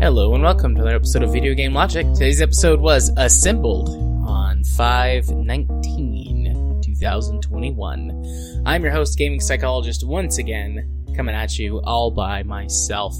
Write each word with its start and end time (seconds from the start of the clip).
Hello 0.00 0.34
and 0.34 0.42
welcome 0.42 0.74
to 0.74 0.80
another 0.80 0.96
episode 0.96 1.22
of 1.22 1.30
Video 1.30 1.54
Game 1.54 1.74
Logic. 1.74 2.06
Today's 2.14 2.40
episode 2.40 2.80
was 2.80 3.12
assembled 3.16 3.90
on 4.26 4.64
519 4.64 6.80
2021. 6.82 8.62
I'm 8.66 8.82
your 8.82 8.92
host, 8.92 9.18
gaming 9.18 9.40
psychologist, 9.40 10.06
once 10.06 10.38
again, 10.38 11.04
coming 11.14 11.34
at 11.34 11.58
you 11.58 11.82
all 11.82 12.10
by 12.10 12.42
myself. 12.42 13.14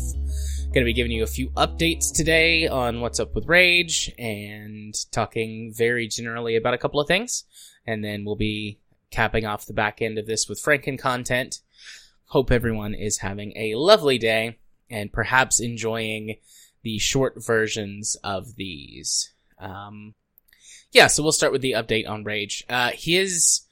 Going 0.72 0.84
to 0.84 0.88
be 0.88 0.92
giving 0.92 1.10
you 1.10 1.24
a 1.24 1.26
few 1.26 1.50
updates 1.50 2.14
today 2.14 2.68
on 2.68 3.00
what's 3.00 3.18
up 3.18 3.34
with 3.34 3.48
Rage 3.48 4.08
and 4.16 4.94
talking 5.10 5.74
very 5.76 6.06
generally 6.06 6.54
about 6.54 6.74
a 6.74 6.78
couple 6.78 7.00
of 7.00 7.08
things. 7.08 7.42
And 7.88 8.04
then 8.04 8.24
we'll 8.24 8.36
be 8.36 8.78
capping 9.10 9.44
off 9.44 9.66
the 9.66 9.72
back 9.72 10.00
end 10.00 10.16
of 10.16 10.26
this 10.26 10.48
with 10.48 10.62
Franken 10.62 10.96
content. 10.96 11.58
Hope 12.26 12.52
everyone 12.52 12.94
is 12.94 13.18
having 13.18 13.52
a 13.56 13.74
lovely 13.74 14.16
day 14.16 14.58
and 14.88 15.12
perhaps 15.12 15.58
enjoying 15.58 16.36
the 16.84 17.00
short 17.00 17.34
versions 17.44 18.16
of 18.22 18.54
these. 18.54 19.34
Um, 19.58 20.14
yeah, 20.92 21.08
so 21.08 21.24
we'll 21.24 21.32
start 21.32 21.50
with 21.50 21.62
the 21.62 21.72
update 21.72 22.08
on 22.08 22.22
Rage. 22.22 22.64
Uh, 22.68 22.92
his 22.94 23.62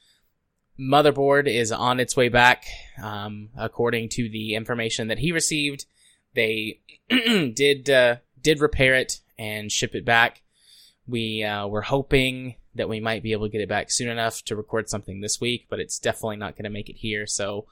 motherboard 0.76 1.46
is 1.46 1.70
on 1.70 2.00
its 2.00 2.16
way 2.16 2.28
back. 2.28 2.64
Um, 3.00 3.50
according 3.56 4.08
to 4.14 4.28
the 4.28 4.56
information 4.56 5.06
that 5.08 5.20
he 5.20 5.30
received, 5.30 5.86
they 6.38 6.80
did 7.54 7.90
uh, 7.90 8.16
did 8.40 8.60
repair 8.60 8.94
it 8.94 9.20
and 9.38 9.70
ship 9.70 9.94
it 9.94 10.04
back. 10.04 10.42
We 11.06 11.42
uh, 11.42 11.66
were 11.66 11.82
hoping 11.82 12.54
that 12.74 12.88
we 12.88 13.00
might 13.00 13.22
be 13.22 13.32
able 13.32 13.46
to 13.46 13.52
get 13.52 13.60
it 13.60 13.68
back 13.68 13.90
soon 13.90 14.08
enough 14.08 14.42
to 14.44 14.56
record 14.56 14.88
something 14.88 15.20
this 15.20 15.40
week, 15.40 15.66
but 15.68 15.80
it's 15.80 15.98
definitely 15.98 16.36
not 16.36 16.54
going 16.54 16.64
to 16.64 16.70
make 16.70 16.88
it 16.88 16.96
here. 16.96 17.26
So, 17.26 17.66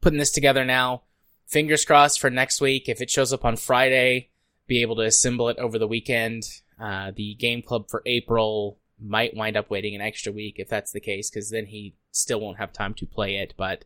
putting 0.00 0.18
this 0.18 0.32
together 0.32 0.64
now. 0.64 1.02
Fingers 1.46 1.84
crossed 1.84 2.20
for 2.20 2.28
next 2.28 2.60
week. 2.60 2.88
If 2.88 3.00
it 3.00 3.08
shows 3.08 3.32
up 3.32 3.44
on 3.44 3.56
Friday, 3.56 4.30
be 4.66 4.82
able 4.82 4.96
to 4.96 5.02
assemble 5.02 5.48
it 5.48 5.58
over 5.58 5.78
the 5.78 5.88
weekend. 5.88 6.42
Uh, 6.78 7.12
the 7.14 7.34
game 7.36 7.62
club 7.62 7.88
for 7.88 8.02
April 8.04 8.78
might 9.00 9.36
wind 9.36 9.56
up 9.56 9.70
waiting 9.70 9.94
an 9.94 10.00
extra 10.00 10.32
week 10.32 10.56
if 10.58 10.68
that's 10.68 10.92
the 10.92 11.00
case, 11.00 11.30
because 11.30 11.50
then 11.50 11.66
he 11.66 11.94
still 12.10 12.40
won't 12.40 12.58
have 12.58 12.72
time 12.72 12.94
to 12.94 13.06
play 13.06 13.36
it, 13.36 13.54
but 13.56 13.84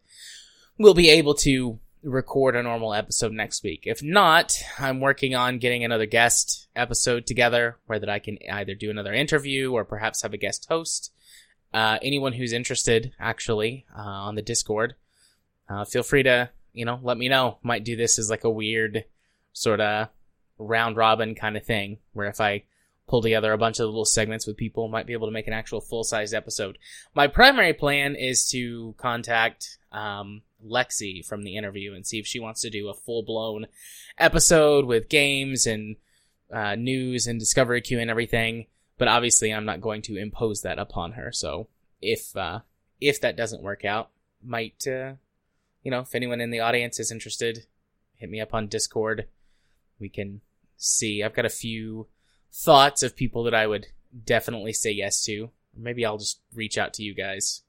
we'll 0.79 0.95
be 0.95 1.11
able 1.11 1.35
to 1.35 1.79
record 2.03 2.57
a 2.57 2.63
normal 2.63 2.95
episode 2.95 3.33
next 3.33 3.63
week. 3.63 3.83
If 3.85 4.03
not, 4.03 4.55
I'm 4.79 5.01
working 5.01 5.35
on 5.35 5.59
getting 5.59 5.85
another 5.85 6.07
guest 6.07 6.69
episode 6.75 7.27
together 7.27 7.79
where 7.87 7.99
that 7.99 8.09
I 8.09 8.19
can 8.19 8.39
either 8.51 8.75
do 8.75 8.91
another 8.91 9.13
interview 9.13 9.73
or 9.73 9.85
perhaps 9.85 10.23
have 10.23 10.33
a 10.33 10.39
guest 10.39 10.67
host. 10.69 11.13
Uh, 11.73 11.99
anyone 12.03 12.33
who's 12.33 12.53
interested, 12.53 13.13
actually, 13.19 13.87
uh, 13.97 14.03
on 14.03 14.35
the 14.35 14.43
Discord, 14.43 14.95
uh, 15.69 15.85
feel 15.85 16.03
free 16.03 16.23
to, 16.25 16.51
you 16.73 16.85
know, 16.85 16.99
let 17.03 17.17
me 17.17 17.29
know. 17.29 17.59
Might 17.63 17.85
do 17.85 17.97
this 17.97 18.19
as 18.19 18.29
like 18.29 18.45
a 18.45 18.51
weird 18.51 19.05
sort 19.53 19.81
of 19.81 20.09
round 20.59 20.97
robin 20.97 21.35
kind 21.35 21.57
of 21.57 21.65
thing, 21.65 21.99
where 22.13 22.29
if 22.29 22.41
I 22.41 22.65
pull 23.09 23.23
together 23.23 23.53
a 23.53 23.59
bunch 23.59 23.79
of 23.79 23.87
little 23.87 24.05
segments 24.05 24.47
with 24.47 24.57
people, 24.57 24.89
might 24.89 25.07
be 25.07 25.13
able 25.13 25.29
to 25.29 25.33
make 25.33 25.47
an 25.47 25.53
actual 25.53 25.81
full 25.81 26.05
sized 26.05 26.35
episode. 26.35 26.79
My 27.15 27.27
primary 27.27 27.73
plan 27.73 28.17
is 28.17 28.49
to 28.51 28.95
contact 28.99 29.79
um, 29.93 30.43
Lexi 30.67 31.25
from 31.25 31.43
the 31.43 31.57
interview 31.57 31.95
and 31.95 32.07
see 32.07 32.19
if 32.19 32.27
she 32.27 32.41
wants 32.41 32.61
to 32.63 32.71
do 32.71 32.89
a 32.89 32.95
full 32.95 33.23
blown 33.23 33.67
episode 34.19 34.85
with 34.85 35.09
games 35.09 35.67
and 35.67 35.97
uh, 36.53 36.75
news 36.75 37.27
and 37.27 37.41
Discovery 37.41 37.81
Queue 37.81 38.01
and 38.01 38.11
everything. 38.11 38.67
But 38.99 39.09
obviously, 39.09 39.53
I'm 39.53 39.65
not 39.65 39.81
going 39.81 40.03
to 40.03 40.17
impose 40.17 40.63
that 40.63 40.79
upon 40.79 41.13
her. 41.13 41.33
So 41.33 41.69
if 42.01 42.37
uh, 42.37 42.61
if 43.01 43.21
that 43.21 43.37
doesn't 43.37 43.63
work 43.63 43.85
out, 43.85 44.11
might 44.45 44.87
uh, 44.87 45.15
you 45.83 45.91
know 45.91 46.01
if 46.01 46.15
anyone 46.15 46.41
in 46.41 46.51
the 46.51 46.61
audience 46.61 47.01
is 47.01 47.11
interested, 47.11 47.67
hit 48.17 48.31
me 48.31 48.41
up 48.41 48.55
on 48.55 48.69
Discord. 48.69 49.27
We 49.99 50.09
can 50.09 50.41
see. 50.77 51.23
I've 51.23 51.35
got 51.35 51.47
a 51.47 51.51
few 51.51 52.07
thoughts 52.53 53.03
of 53.03 53.17
people 53.17 53.45
that 53.45 53.55
I 53.55 53.67
would 53.67 53.89
definitely 54.25 54.73
say 54.73 54.91
yes 54.91 55.25
to. 55.25 55.51
Maybe 55.77 56.05
I'll 56.05 56.19
just 56.19 56.41
reach 56.55 56.77
out 56.77 56.93
to 56.95 57.03
you 57.03 57.15
guys 57.15 57.63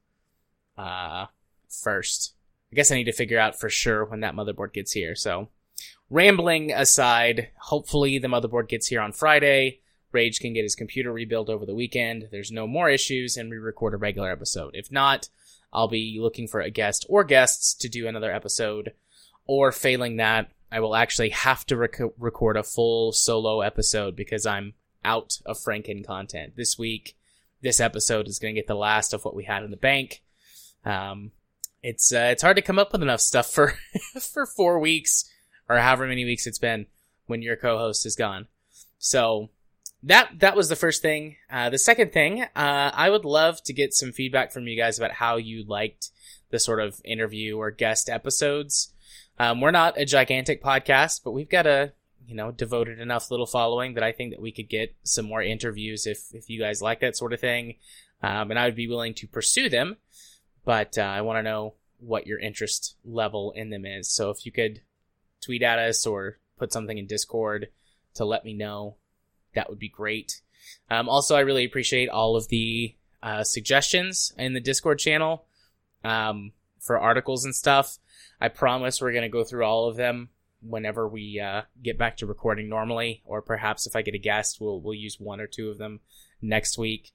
uh, 0.77 1.27
first. 1.69 2.33
I 2.73 2.75
guess 2.75 2.91
I 2.91 2.95
need 2.95 3.03
to 3.03 3.11
figure 3.11 3.37
out 3.37 3.59
for 3.59 3.69
sure 3.69 4.03
when 4.03 4.21
that 4.21 4.33
motherboard 4.33 4.73
gets 4.73 4.91
here. 4.91 5.13
So, 5.13 5.49
rambling 6.09 6.71
aside, 6.71 7.49
hopefully 7.59 8.17
the 8.17 8.27
motherboard 8.27 8.67
gets 8.67 8.87
here 8.87 8.99
on 8.99 9.11
Friday. 9.11 9.81
Rage 10.11 10.39
can 10.39 10.53
get 10.53 10.63
his 10.63 10.73
computer 10.73 11.13
rebuilt 11.13 11.49
over 11.49 11.67
the 11.67 11.75
weekend. 11.75 12.29
There's 12.31 12.51
no 12.51 12.65
more 12.65 12.89
issues, 12.89 13.37
and 13.37 13.51
we 13.51 13.57
record 13.57 13.93
a 13.93 13.97
regular 13.97 14.31
episode. 14.31 14.71
If 14.73 14.91
not, 14.91 15.29
I'll 15.71 15.87
be 15.87 16.17
looking 16.19 16.47
for 16.47 16.61
a 16.61 16.71
guest 16.71 17.05
or 17.09 17.23
guests 17.23 17.75
to 17.75 17.87
do 17.87 18.07
another 18.07 18.31
episode. 18.31 18.93
Or 19.45 19.71
failing 19.71 20.15
that, 20.15 20.49
I 20.71 20.79
will 20.79 20.95
actually 20.95 21.29
have 21.29 21.67
to 21.67 21.77
rec- 21.77 22.01
record 22.17 22.57
a 22.57 22.63
full 22.63 23.11
solo 23.11 23.61
episode 23.61 24.15
because 24.15 24.47
I'm 24.47 24.73
out 25.05 25.37
of 25.45 25.59
Franken 25.59 26.03
content 26.03 26.55
this 26.55 26.75
week. 26.75 27.15
This 27.61 27.79
episode 27.79 28.27
is 28.27 28.39
going 28.39 28.55
to 28.55 28.61
get 28.61 28.67
the 28.67 28.73
last 28.73 29.13
of 29.13 29.23
what 29.23 29.35
we 29.35 29.43
had 29.43 29.61
in 29.61 29.69
the 29.69 29.77
bank. 29.77 30.23
Um, 30.83 31.33
it's 31.83 32.13
uh, 32.13 32.29
it's 32.31 32.41
hard 32.41 32.55
to 32.55 32.61
come 32.61 32.79
up 32.79 32.91
with 32.91 33.01
enough 33.01 33.21
stuff 33.21 33.51
for 33.51 33.75
for 34.33 34.45
four 34.45 34.79
weeks 34.79 35.29
or 35.69 35.77
however 35.77 36.07
many 36.07 36.25
weeks 36.25 36.47
it's 36.47 36.57
been 36.57 36.87
when 37.27 37.41
your 37.41 37.55
co-host 37.55 38.05
is 38.05 38.15
gone. 38.15 38.47
So 38.97 39.49
that 40.01 40.39
that 40.39 40.55
was 40.55 40.69
the 40.69 40.75
first 40.75 41.01
thing. 41.01 41.35
Uh, 41.51 41.69
the 41.69 41.77
second 41.77 42.11
thing, 42.11 42.43
uh, 42.43 42.47
I 42.55 43.09
would 43.09 43.25
love 43.25 43.61
to 43.63 43.73
get 43.73 43.93
some 43.93 44.11
feedback 44.11 44.51
from 44.51 44.67
you 44.67 44.77
guys 44.77 44.97
about 44.97 45.11
how 45.11 45.37
you 45.37 45.63
liked 45.65 46.09
the 46.49 46.59
sort 46.59 46.79
of 46.79 47.01
interview 47.03 47.57
or 47.57 47.71
guest 47.71 48.09
episodes. 48.09 48.93
Um, 49.39 49.61
we're 49.61 49.71
not 49.71 49.97
a 49.97 50.05
gigantic 50.05 50.63
podcast, 50.63 51.21
but 51.23 51.31
we've 51.31 51.49
got 51.49 51.67
a 51.67 51.93
you 52.25 52.35
know 52.35 52.51
devoted 52.51 52.99
enough 52.99 53.29
little 53.29 53.45
following 53.45 53.95
that 53.95 54.03
I 54.03 54.11
think 54.11 54.31
that 54.31 54.41
we 54.41 54.51
could 54.51 54.69
get 54.69 54.95
some 55.03 55.25
more 55.25 55.41
interviews 55.41 56.05
if 56.07 56.33
if 56.33 56.49
you 56.49 56.59
guys 56.59 56.81
like 56.81 57.01
that 57.01 57.17
sort 57.17 57.33
of 57.33 57.39
thing, 57.39 57.75
um, 58.21 58.51
and 58.51 58.59
I 58.59 58.65
would 58.65 58.75
be 58.75 58.87
willing 58.87 59.13
to 59.15 59.27
pursue 59.27 59.69
them. 59.69 59.97
But 60.65 60.97
uh, 60.97 61.01
I 61.01 61.21
want 61.21 61.37
to 61.37 61.43
know 61.43 61.75
what 61.99 62.27
your 62.27 62.39
interest 62.39 62.95
level 63.05 63.51
in 63.51 63.69
them 63.69 63.85
is. 63.85 64.09
So 64.09 64.29
if 64.29 64.45
you 64.45 64.51
could 64.51 64.81
tweet 65.41 65.61
at 65.61 65.79
us 65.79 66.05
or 66.05 66.37
put 66.57 66.71
something 66.71 66.97
in 66.97 67.07
Discord 67.07 67.69
to 68.15 68.25
let 68.25 68.45
me 68.45 68.53
know, 68.53 68.95
that 69.55 69.69
would 69.69 69.79
be 69.79 69.89
great. 69.89 70.41
Um, 70.89 71.09
also, 71.09 71.35
I 71.35 71.41
really 71.41 71.65
appreciate 71.65 72.09
all 72.09 72.35
of 72.35 72.47
the 72.47 72.95
uh, 73.21 73.43
suggestions 73.43 74.33
in 74.37 74.53
the 74.53 74.59
Discord 74.59 74.99
channel 74.99 75.45
um, 76.03 76.51
for 76.79 76.99
articles 76.99 77.45
and 77.45 77.55
stuff. 77.55 77.97
I 78.39 78.49
promise 78.49 79.01
we're 79.01 79.11
going 79.11 79.23
to 79.23 79.29
go 79.29 79.43
through 79.43 79.65
all 79.65 79.87
of 79.87 79.95
them 79.95 80.29
whenever 80.61 81.07
we 81.07 81.39
uh, 81.39 81.63
get 81.81 81.97
back 81.97 82.17
to 82.17 82.25
recording 82.25 82.69
normally, 82.69 83.21
or 83.25 83.41
perhaps 83.41 83.85
if 83.85 83.95
I 83.95 84.01
get 84.01 84.15
a 84.15 84.19
guest, 84.19 84.59
we'll 84.59 84.79
we'll 84.79 84.93
use 84.93 85.19
one 85.19 85.39
or 85.39 85.47
two 85.47 85.69
of 85.69 85.77
them 85.77 85.99
next 86.41 86.77
week. 86.77 87.11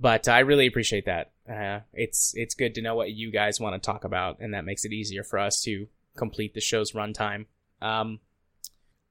But 0.00 0.28
I 0.28 0.40
really 0.40 0.66
appreciate 0.66 1.06
that. 1.06 1.32
Uh, 1.48 1.80
it's 1.92 2.32
it's 2.36 2.54
good 2.54 2.74
to 2.74 2.82
know 2.82 2.94
what 2.94 3.12
you 3.12 3.30
guys 3.30 3.60
want 3.60 3.80
to 3.80 3.84
talk 3.84 4.04
about, 4.04 4.40
and 4.40 4.54
that 4.54 4.64
makes 4.64 4.84
it 4.84 4.92
easier 4.92 5.22
for 5.22 5.38
us 5.38 5.62
to 5.62 5.86
complete 6.16 6.54
the 6.54 6.60
show's 6.60 6.92
runtime. 6.92 7.46
Um, 7.80 8.20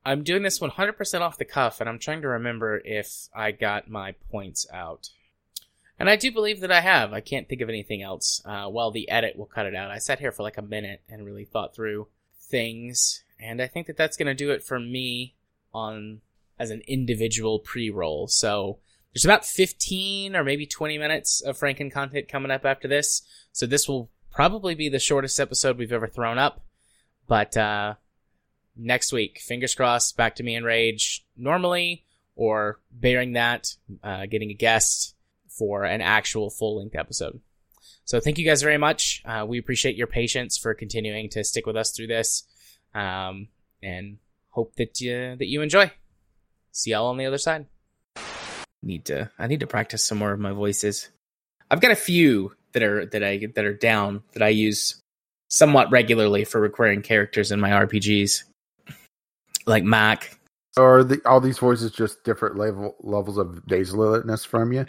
I'm 0.06 0.24
doing 0.24 0.44
this 0.44 0.60
100% 0.60 1.22
off 1.22 1.38
the 1.38 1.46
cuff, 1.46 1.80
and 1.80 1.90
I'm 1.90 2.00
trying 2.00 2.22
to 2.22 2.28
remember 2.28 2.82
if 2.84 3.30
I 3.34 3.52
got 3.52 3.90
my 3.90 4.14
points 4.30 4.66
out. 4.74 5.10
And 5.98 6.10
I 6.10 6.16
do 6.16 6.32
believe 6.32 6.60
that 6.62 6.72
I 6.72 6.82
have. 6.82 7.14
I 7.14 7.22
can't 7.22 7.48
think 7.48 7.62
of 7.62 7.70
anything 7.70 8.02
else. 8.02 8.42
Uh, 8.44 8.68
well, 8.70 8.92
the 8.92 9.10
edit 9.10 9.38
will 9.38 9.46
cut 9.46 9.66
it 9.66 9.76
out. 9.76 9.92
I 9.92 10.00
sat 10.00 10.20
here 10.20 10.32
for 10.32 10.44
like 10.44 10.58
a 10.58 10.64
minute 10.64 11.02
and 11.08 11.26
really 11.26 11.46
thought 11.46 11.76
through 11.76 12.08
things, 12.38 13.24
and 13.40 13.62
I 13.62 13.68
think 13.68 13.88
that 13.88 13.96
that's 13.96 14.18
going 14.18 14.28
to 14.28 14.34
do 14.34 14.52
it 14.52 14.64
for 14.64 14.80
me 14.80 15.36
on 15.74 16.22
as 16.60 16.72
an 16.72 16.82
individual 16.88 17.60
pre-roll. 17.60 18.28
So 18.28 18.80
there's 19.14 19.26
about 19.26 19.46
15 19.46 20.36
or 20.36 20.44
maybe 20.44 20.66
20 20.66 20.98
minutes 20.98 21.42
of 21.42 21.58
Franken 21.58 21.92
content 21.92 22.28
coming 22.28 22.52
up 22.52 22.66
after 22.66 22.88
this. 22.88 23.22
So 23.52 23.66
this 23.66 23.88
will 23.88 24.10
probably 24.32 24.74
be 24.74 24.90
the 24.90 25.00
shortest 25.00 25.40
episode 25.40 25.78
we've 25.78 25.92
ever 25.92 26.08
thrown 26.08 26.40
up. 26.40 26.66
But 27.28 27.56
uh, 27.56 27.96
next 28.76 29.14
week, 29.14 29.40
fingers 29.40 29.76
crossed, 29.76 30.18
back 30.18 30.36
to 30.36 30.44
me 30.44 30.56
and 30.56 30.66
Rage 30.66 31.26
normally, 31.38 32.06
or 32.36 32.80
bearing 32.92 33.34
that, 33.34 33.76
uh, 34.04 34.26
getting 34.26 34.50
a 34.50 34.56
guest 34.56 35.16
for 35.48 35.84
an 35.84 36.02
actual 36.02 36.50
full 36.50 36.80
length 36.80 36.96
episode. 36.96 37.40
So 38.06 38.20
thank 38.20 38.38
you 38.38 38.46
guys 38.46 38.62
very 38.62 38.78
much. 38.78 39.22
Uh, 39.24 39.46
we 39.48 39.60
appreciate 39.60 39.96
your 39.96 40.08
patience 40.08 40.58
for 40.58 40.74
continuing 40.74 41.30
to 41.30 41.44
stick 41.44 41.66
with 41.66 41.78
us 41.78 41.92
through 41.92 42.08
this, 42.08 42.44
um, 42.94 43.48
and 43.82 44.18
hope 44.50 44.76
that 44.76 45.00
you 45.00 45.36
that 45.38 45.48
you 45.48 45.62
enjoy. 45.62 45.92
See 46.72 46.92
y'all 46.92 47.08
on 47.08 47.18
the 47.18 47.26
other 47.26 47.38
side. 47.38 47.68
Need 48.84 49.06
to 49.06 49.32
I 49.40 49.48
need 49.48 49.62
to 49.62 49.68
practice 49.68 50.04
some 50.04 50.18
more 50.18 50.34
of 50.34 50.40
my 50.40 50.52
voices. 50.52 51.10
I've 51.72 51.82
got 51.82 51.92
a 51.92 51.96
few 51.96 52.54
that 52.74 52.84
are 52.84 53.06
that 53.06 53.24
I 53.24 53.48
that 53.56 53.66
are 53.66 53.74
down 53.74 54.24
that 54.34 54.44
I 54.44 54.50
use 54.50 55.00
somewhat 55.50 55.92
regularly 55.92 56.44
for 56.44 56.60
recording 56.60 57.02
characters 57.02 57.52
in 57.52 57.60
my 57.60 57.70
RPGs, 57.70 58.44
like 59.66 59.84
Mac 59.84 60.38
are 60.78 61.04
the, 61.04 61.22
all 61.26 61.40
these 61.40 61.60
voices 61.60 61.92
just 61.92 62.24
different 62.24 62.58
level 62.58 62.96
levels 63.02 63.38
of 63.38 63.62
dazelitness 63.68 64.46
from 64.46 64.74
you? 64.74 64.86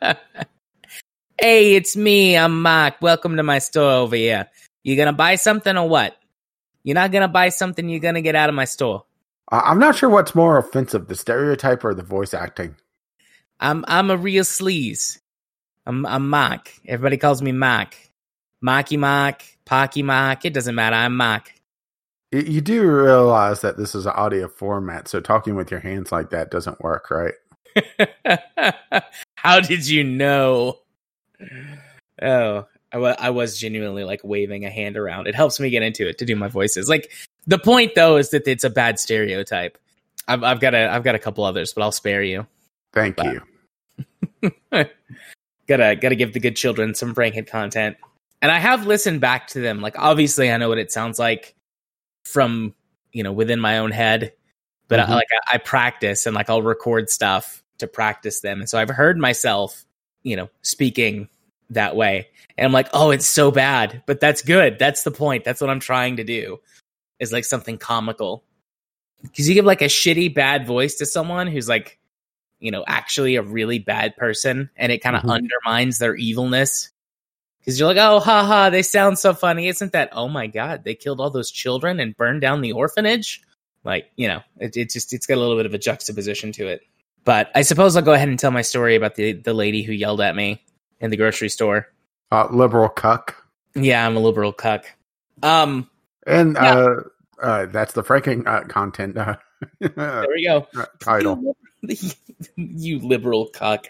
hey, 1.40 1.74
it's 1.74 1.96
me. 1.96 2.36
I'm 2.36 2.62
Mac. 2.62 3.02
Welcome 3.02 3.36
to 3.36 3.42
my 3.42 3.58
store 3.58 3.92
over 3.92 4.16
here. 4.16 4.48
You 4.84 4.96
gonna 4.96 5.12
buy 5.12 5.36
something 5.36 5.76
or 5.76 5.88
what? 5.88 6.16
You're 6.84 6.94
not 6.94 7.12
gonna 7.12 7.28
buy 7.28 7.50
something. 7.50 7.88
You're 7.88 8.00
gonna 8.00 8.22
get 8.22 8.34
out 8.34 8.48
of 8.48 8.54
my 8.54 8.64
store. 8.64 9.04
I'm 9.48 9.78
not 9.78 9.94
sure 9.94 10.08
what's 10.08 10.34
more 10.34 10.58
offensive, 10.58 11.06
the 11.06 11.14
stereotype 11.14 11.84
or 11.84 11.94
the 11.94 12.02
voice 12.02 12.34
acting. 12.34 12.76
I'm 13.60 13.84
I'm 13.88 14.10
a 14.10 14.16
real 14.16 14.44
sleaze. 14.44 15.18
I'm 15.86 16.04
I'm. 16.06 16.60
Everybody 16.86 17.16
calls 17.16 17.42
me 17.42 17.52
Mark. 17.52 17.96
Marky 18.60 18.96
Mark, 18.96 19.44
Pocky 19.64 20.02
Mark. 20.02 20.44
It 20.44 20.54
doesn't 20.54 20.74
matter. 20.74 20.96
I'm. 20.96 21.20
You, 22.32 22.40
you 22.40 22.60
do 22.60 22.82
realize 22.86 23.60
that 23.60 23.76
this 23.76 23.94
is 23.94 24.06
an 24.06 24.12
audio 24.12 24.48
format, 24.48 25.08
so 25.08 25.20
talking 25.20 25.54
with 25.54 25.70
your 25.70 25.80
hands 25.80 26.10
like 26.10 26.30
that 26.30 26.50
doesn't 26.50 26.80
work, 26.80 27.10
right? 27.10 27.34
How 29.36 29.60
did 29.60 29.86
you 29.86 30.02
know? 30.02 30.78
Oh, 32.20 32.66
I, 32.92 32.96
w- 32.96 33.14
I 33.18 33.30
was 33.30 33.58
genuinely 33.58 34.04
like 34.04 34.22
waving 34.24 34.64
a 34.64 34.70
hand 34.70 34.96
around. 34.96 35.26
It 35.28 35.34
helps 35.34 35.60
me 35.60 35.70
get 35.70 35.82
into 35.82 36.08
it 36.08 36.18
to 36.18 36.24
do 36.24 36.34
my 36.34 36.48
voices. 36.48 36.88
Like 36.88 37.12
the 37.46 37.58
point 37.58 37.94
though 37.94 38.16
is 38.16 38.30
that 38.30 38.48
it's 38.48 38.64
a 38.64 38.70
bad 38.70 38.98
stereotype. 38.98 39.78
I've, 40.26 40.42
I've 40.42 40.60
got 40.60 40.74
a 40.74 40.88
I've 40.88 41.04
got 41.04 41.14
a 41.14 41.20
couple 41.20 41.44
others, 41.44 41.72
but 41.72 41.82
I'll 41.82 41.92
spare 41.92 42.22
you. 42.22 42.46
Thank 42.96 43.16
But- 43.16 43.26
you. 44.42 44.50
gotta 45.68 45.96
gotta 45.96 46.14
give 46.14 46.32
the 46.32 46.40
good 46.40 46.56
children 46.56 46.94
some 46.94 47.14
Franken 47.14 47.46
content. 47.46 47.98
And 48.40 48.50
I 48.50 48.58
have 48.58 48.86
listened 48.86 49.20
back 49.20 49.48
to 49.48 49.60
them. 49.60 49.80
Like 49.82 49.98
obviously 49.98 50.50
I 50.50 50.56
know 50.56 50.68
what 50.70 50.78
it 50.78 50.90
sounds 50.90 51.18
like 51.18 51.54
from 52.24 52.74
you 53.12 53.22
know 53.22 53.32
within 53.32 53.60
my 53.60 53.78
own 53.78 53.90
head, 53.90 54.32
but 54.88 54.98
I, 55.00 55.04
Mhm. 55.04 55.08
like 55.10 55.26
I, 55.32 55.54
I 55.54 55.58
practice 55.58 56.24
and 56.26 56.34
like 56.34 56.48
I'll 56.48 56.62
record 56.62 57.10
stuff 57.10 57.62
to 57.78 57.86
practice 57.86 58.40
them. 58.40 58.60
And 58.60 58.68
so 58.68 58.78
I've 58.78 58.88
heard 58.88 59.18
myself, 59.18 59.84
you 60.22 60.36
know, 60.36 60.48
speaking 60.62 61.28
that 61.70 61.96
way, 61.96 62.28
and 62.56 62.64
I'm 62.64 62.72
like, 62.72 62.88
oh, 62.94 63.10
it's 63.10 63.26
so 63.26 63.50
bad, 63.50 64.02
but 64.06 64.20
that's 64.20 64.40
good. 64.40 64.78
That's 64.78 65.02
the 65.02 65.10
point. 65.10 65.44
That's 65.44 65.60
what 65.60 65.68
I'm 65.68 65.80
trying 65.80 66.16
to 66.16 66.24
do. 66.24 66.60
Is 67.20 67.30
like 67.32 67.44
something 67.44 67.76
comical. 67.76 68.42
Because 69.22 69.48
you 69.48 69.54
give 69.54 69.64
like 69.66 69.82
a 69.82 69.86
shitty 69.86 70.34
bad 70.34 70.66
voice 70.66 70.94
to 70.96 71.06
someone 71.06 71.46
who's 71.48 71.68
like 71.68 71.98
you 72.60 72.70
know, 72.70 72.84
actually 72.86 73.36
a 73.36 73.42
really 73.42 73.78
bad 73.78 74.16
person 74.16 74.70
and 74.76 74.90
it 74.92 75.02
kind 75.02 75.16
of 75.16 75.22
Mhm. 75.22 75.30
undermines 75.34 75.98
their 75.98 76.14
evilness. 76.16 76.90
Because 77.60 77.78
you're 77.80 77.88
like, 77.88 77.96
oh, 77.98 78.20
haha, 78.20 78.70
they 78.70 78.82
sound 78.82 79.18
so 79.18 79.34
funny. 79.34 79.66
Isn't 79.68 79.92
that, 79.92 80.10
oh 80.12 80.28
my 80.28 80.46
God, 80.46 80.84
they 80.84 80.94
killed 80.94 81.20
all 81.20 81.30
those 81.30 81.50
children 81.50 81.98
and 82.00 82.16
burned 82.16 82.40
down 82.40 82.60
the 82.60 82.72
orphanage? 82.72 83.42
Like, 83.84 84.10
you 84.16 84.28
know, 84.28 84.40
it, 84.58 84.76
it 84.76 84.90
just, 84.90 85.12
it's 85.12 85.26
got 85.26 85.34
a 85.36 85.40
little 85.40 85.56
bit 85.56 85.66
of 85.66 85.74
a 85.74 85.78
juxtaposition 85.78 86.52
to 86.52 86.66
it. 86.68 86.82
But 87.24 87.50
I 87.56 87.62
suppose 87.62 87.96
I'll 87.96 88.02
go 88.02 88.12
ahead 88.12 88.28
and 88.28 88.38
tell 88.38 88.52
my 88.52 88.62
story 88.62 88.94
about 88.94 89.16
the, 89.16 89.32
the 89.32 89.52
lady 89.52 89.82
who 89.82 89.92
yelled 89.92 90.20
at 90.20 90.36
me 90.36 90.64
in 91.00 91.10
the 91.10 91.16
grocery 91.16 91.48
store. 91.48 91.88
Uh, 92.30 92.46
liberal 92.52 92.88
cuck. 92.88 93.34
Yeah, 93.74 94.06
I'm 94.06 94.16
a 94.16 94.20
liberal 94.20 94.52
cuck. 94.52 94.86
Um, 95.42 95.90
And 96.26 96.54
Yeah. 96.54 96.74
uh, 96.74 97.00
uh, 97.42 97.66
that's 97.66 97.92
the 97.94 98.02
Franken 98.02 98.46
uh, 98.46 98.62
content 98.68 99.16
uh, 99.18 99.36
there 99.80 100.26
we 100.34 100.44
go. 100.46 100.66
title. 101.00 101.56
You, 102.56 102.98
liberal 102.98 103.46
cuck. 103.46 103.86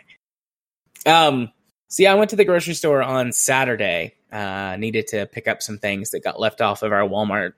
Um, 1.04 1.52
see, 1.88 2.06
I 2.06 2.14
went 2.14 2.30
to 2.30 2.36
the 2.36 2.44
grocery 2.44 2.74
store 2.74 3.02
on 3.02 3.32
Saturday. 3.32 4.14
Uh, 4.30 4.76
needed 4.76 5.06
to 5.08 5.26
pick 5.26 5.48
up 5.48 5.62
some 5.62 5.78
things 5.78 6.10
that 6.10 6.22
got 6.22 6.40
left 6.40 6.60
off 6.60 6.82
of 6.82 6.92
our 6.92 7.08
Walmart 7.08 7.52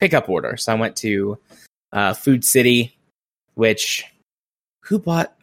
pickup 0.00 0.28
order. 0.28 0.56
So 0.56 0.72
I 0.72 0.76
went 0.76 0.96
to 0.96 1.38
uh, 1.92 2.14
Food 2.14 2.44
City, 2.44 2.96
which 3.54 4.04
who 4.84 4.98
bought 4.98 5.36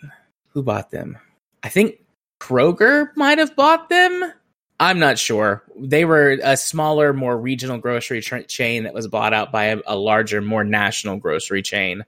who 0.53 0.63
bought 0.63 0.91
them? 0.91 1.17
I 1.63 1.69
think 1.69 1.99
Kroger 2.41 3.09
might 3.15 3.37
have 3.37 3.55
bought 3.55 3.89
them. 3.89 4.33
I'm 4.79 4.99
not 4.99 5.19
sure. 5.19 5.63
They 5.77 6.05
were 6.05 6.37
a 6.41 6.55
smaller, 6.55 7.11
more 7.13 7.37
regional 7.37 7.77
grocery 7.77 8.21
tra- 8.21 8.45
chain 8.45 8.83
that 8.83 8.93
was 8.93 9.07
bought 9.07 9.33
out 9.33 9.51
by 9.51 9.65
a, 9.65 9.79
a 9.85 9.95
larger, 9.95 10.41
more 10.41 10.63
national 10.63 11.17
grocery 11.17 11.61
chain 11.61 12.05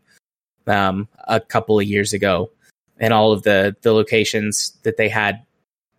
um, 0.67 1.07
a 1.27 1.39
couple 1.39 1.79
of 1.79 1.85
years 1.85 2.13
ago, 2.13 2.51
and 2.99 3.13
all 3.13 3.31
of 3.31 3.43
the 3.43 3.75
the 3.81 3.93
locations 3.93 4.77
that 4.83 4.97
they 4.97 5.09
had 5.09 5.45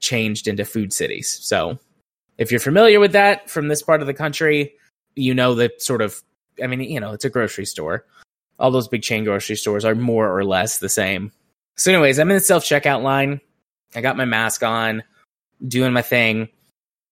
changed 0.01 0.49
into 0.49 0.65
food 0.65 0.93
cities. 0.93 1.39
So, 1.43 1.79
if 2.39 2.51
you're 2.51 2.61
familiar 2.61 3.01
with 3.01 3.13
that 3.13 3.49
from 3.49 3.69
this 3.69 3.83
part 3.83 4.01
of 4.01 4.07
the 4.07 4.15
country, 4.15 4.75
you 5.15 5.35
know 5.35 5.55
that 5.55 5.83
sort 5.83 6.03
of. 6.03 6.23
I 6.63 6.67
mean, 6.67 6.81
you 6.81 7.01
know, 7.01 7.13
it's 7.13 7.25
a 7.25 7.31
grocery 7.31 7.65
store. 7.65 8.05
All 8.59 8.71
those 8.71 8.89
big 8.89 9.03
chain 9.03 9.25
grocery 9.25 9.57
stores 9.57 9.85
are 9.85 9.95
more 9.95 10.37
or 10.37 10.45
less 10.45 10.79
the 10.79 10.89
same. 10.89 11.33
So, 11.77 11.93
anyways, 11.93 12.19
I'm 12.19 12.31
in 12.31 12.37
the 12.37 12.41
self 12.41 12.65
checkout 12.65 13.03
line. 13.03 13.41
I 13.95 14.01
got 14.01 14.17
my 14.17 14.25
mask 14.25 14.63
on, 14.63 15.03
doing 15.67 15.93
my 15.93 16.03
thing, 16.03 16.49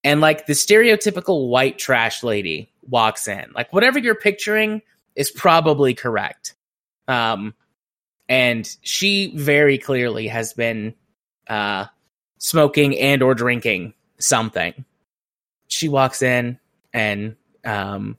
and 0.05 0.21
like 0.21 0.47
the 0.47 0.53
stereotypical 0.53 1.49
white 1.49 1.79
trash 1.79 2.23
lady 2.23 2.71
walks 2.83 3.29
in. 3.29 3.51
Like 3.55 3.73
whatever 3.73 3.99
you're 3.99 4.15
picturing 4.15 4.83
is 5.15 5.31
probably 5.31 5.95
correct. 5.95 6.55
Um, 7.11 7.55
and 8.29 8.77
she 8.83 9.37
very 9.37 9.77
clearly 9.77 10.29
has 10.29 10.53
been 10.53 10.95
uh, 11.49 11.87
smoking 12.39 12.97
and 12.97 13.23
or 13.23 13.35
drinking 13.35 13.95
something. 14.21 14.85
She 15.67 15.89
walks 15.89 16.23
in 16.23 16.59
and 16.93 17.35
um, 17.65 18.17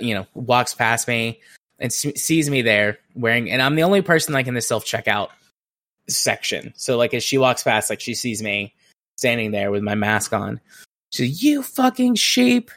you 0.00 0.14
know 0.14 0.26
walks 0.34 0.74
past 0.74 1.08
me 1.08 1.40
and 1.80 1.92
sees 1.92 2.48
me 2.48 2.62
there 2.62 2.98
wearing, 3.16 3.50
and 3.50 3.60
I'm 3.60 3.74
the 3.74 3.82
only 3.82 4.02
person 4.02 4.32
like 4.32 4.46
in 4.46 4.54
the 4.54 4.60
self 4.60 4.84
checkout 4.84 5.30
section. 6.08 6.72
So 6.76 6.96
like 6.96 7.12
as 7.12 7.24
she 7.24 7.38
walks 7.38 7.64
past, 7.64 7.90
like 7.90 8.00
she 8.00 8.14
sees 8.14 8.40
me 8.40 8.72
standing 9.16 9.50
there 9.50 9.72
with 9.72 9.82
my 9.82 9.96
mask 9.96 10.32
on. 10.32 10.60
She's 11.10 11.42
you 11.42 11.64
fucking 11.64 12.14
sheep, 12.14 12.70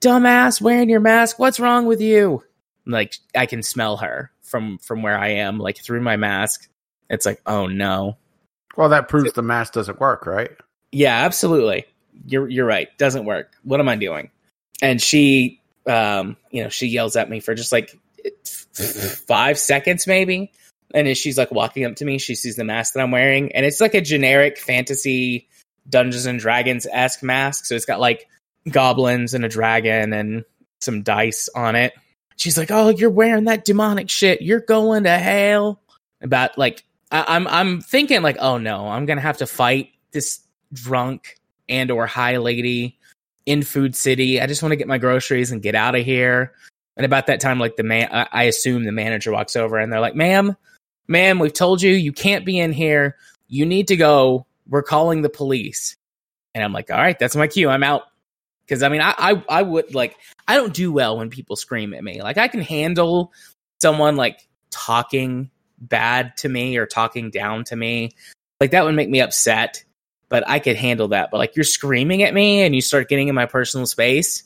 dumbass, 0.00 0.60
wearing 0.60 0.88
your 0.88 1.00
mask. 1.00 1.38
What's 1.38 1.60
wrong 1.60 1.86
with 1.86 2.00
you? 2.00 2.42
Like 2.88 3.14
I 3.34 3.46
can 3.46 3.62
smell 3.62 3.98
her 3.98 4.32
from 4.42 4.78
from 4.78 5.02
where 5.02 5.18
I 5.18 5.28
am, 5.28 5.58
like 5.58 5.78
through 5.78 6.00
my 6.00 6.16
mask. 6.16 6.68
It's 7.10 7.26
like, 7.26 7.40
oh 7.46 7.66
no. 7.66 8.16
Well, 8.76 8.88
that 8.90 9.08
proves 9.08 9.32
the 9.32 9.42
mask 9.42 9.74
doesn't 9.74 10.00
work, 10.00 10.26
right? 10.26 10.50
Yeah, 10.92 11.24
absolutely. 11.24 11.84
You're 12.26 12.48
you're 12.48 12.66
right. 12.66 12.88
Doesn't 12.98 13.24
work. 13.24 13.52
What 13.62 13.80
am 13.80 13.88
I 13.88 13.96
doing? 13.96 14.30
And 14.80 15.00
she, 15.02 15.60
um, 15.86 16.36
you 16.50 16.62
know, 16.62 16.68
she 16.68 16.86
yells 16.86 17.16
at 17.16 17.28
me 17.28 17.40
for 17.40 17.54
just 17.54 17.72
like 17.72 17.96
five 19.26 19.58
seconds, 19.58 20.06
maybe. 20.06 20.52
And 20.94 21.06
as 21.06 21.18
she's 21.18 21.36
like 21.36 21.50
walking 21.50 21.84
up 21.84 21.96
to 21.96 22.04
me, 22.04 22.18
she 22.18 22.34
sees 22.34 22.56
the 22.56 22.64
mask 22.64 22.94
that 22.94 23.02
I'm 23.02 23.10
wearing, 23.10 23.52
and 23.52 23.66
it's 23.66 23.80
like 23.80 23.94
a 23.94 24.00
generic 24.00 24.58
fantasy 24.58 25.48
Dungeons 25.88 26.26
and 26.26 26.38
Dragons 26.38 26.86
esque 26.90 27.22
mask. 27.22 27.66
So 27.66 27.74
it's 27.74 27.84
got 27.84 28.00
like 28.00 28.28
goblins 28.70 29.34
and 29.34 29.44
a 29.44 29.48
dragon 29.48 30.12
and 30.12 30.44
some 30.80 31.02
dice 31.02 31.48
on 31.54 31.76
it. 31.76 31.92
She's 32.38 32.56
like, 32.56 32.70
"Oh, 32.70 32.88
you're 32.88 33.10
wearing 33.10 33.44
that 33.44 33.64
demonic 33.66 34.08
shit. 34.08 34.40
You're 34.40 34.60
going 34.60 35.04
to 35.04 35.18
hell." 35.18 35.82
About 36.22 36.56
like, 36.56 36.84
I- 37.12 37.24
I'm 37.36 37.46
I'm 37.48 37.80
thinking 37.82 38.22
like, 38.22 38.36
"Oh 38.40 38.56
no, 38.58 38.88
I'm 38.88 39.04
gonna 39.06 39.20
have 39.20 39.38
to 39.38 39.46
fight 39.46 39.90
this 40.12 40.40
drunk 40.72 41.36
and 41.68 41.90
or 41.90 42.06
high 42.06 42.38
lady 42.38 42.96
in 43.44 43.62
Food 43.62 43.94
City. 43.94 44.40
I 44.40 44.46
just 44.46 44.62
want 44.62 44.72
to 44.72 44.76
get 44.76 44.88
my 44.88 44.98
groceries 44.98 45.50
and 45.52 45.60
get 45.62 45.74
out 45.74 45.94
of 45.94 46.04
here." 46.04 46.52
And 46.96 47.04
about 47.04 47.26
that 47.26 47.40
time, 47.40 47.58
like 47.58 47.76
the 47.76 47.82
man, 47.82 48.08
I 48.12 48.28
I 48.32 48.42
assume 48.44 48.84
the 48.84 48.92
manager 48.92 49.32
walks 49.32 49.54
over 49.56 49.76
and 49.78 49.92
they're 49.92 50.00
like, 50.00 50.14
"Ma'am, 50.16 50.56
ma'am, 51.08 51.38
we've 51.40 51.52
told 51.52 51.82
you 51.82 51.92
you 51.92 52.12
can't 52.12 52.44
be 52.44 52.58
in 52.58 52.72
here. 52.72 53.16
You 53.48 53.66
need 53.66 53.88
to 53.88 53.96
go. 53.96 54.46
We're 54.68 54.82
calling 54.82 55.22
the 55.22 55.28
police." 55.28 55.96
And 56.54 56.62
I'm 56.64 56.72
like, 56.72 56.90
"All 56.90 56.98
right, 56.98 57.18
that's 57.18 57.36
my 57.36 57.48
cue. 57.48 57.68
I'm 57.68 57.82
out." 57.84 58.02
Because 58.68 58.82
I 58.82 58.90
mean, 58.90 59.00
I, 59.00 59.14
I 59.16 59.42
I 59.48 59.62
would 59.62 59.94
like 59.94 60.16
I 60.46 60.56
don't 60.56 60.74
do 60.74 60.92
well 60.92 61.16
when 61.16 61.30
people 61.30 61.56
scream 61.56 61.94
at 61.94 62.04
me. 62.04 62.20
Like 62.20 62.36
I 62.36 62.48
can 62.48 62.60
handle 62.60 63.32
someone 63.80 64.16
like 64.16 64.46
talking 64.70 65.50
bad 65.78 66.36
to 66.38 66.48
me 66.48 66.76
or 66.76 66.86
talking 66.86 67.30
down 67.30 67.64
to 67.64 67.76
me. 67.76 68.10
Like 68.60 68.72
that 68.72 68.84
would 68.84 68.94
make 68.94 69.08
me 69.08 69.20
upset, 69.20 69.84
but 70.28 70.46
I 70.46 70.58
could 70.58 70.76
handle 70.76 71.08
that. 71.08 71.30
But 71.30 71.38
like 71.38 71.56
you're 71.56 71.64
screaming 71.64 72.22
at 72.22 72.34
me 72.34 72.62
and 72.62 72.74
you 72.74 72.82
start 72.82 73.08
getting 73.08 73.28
in 73.28 73.34
my 73.34 73.46
personal 73.46 73.86
space, 73.86 74.44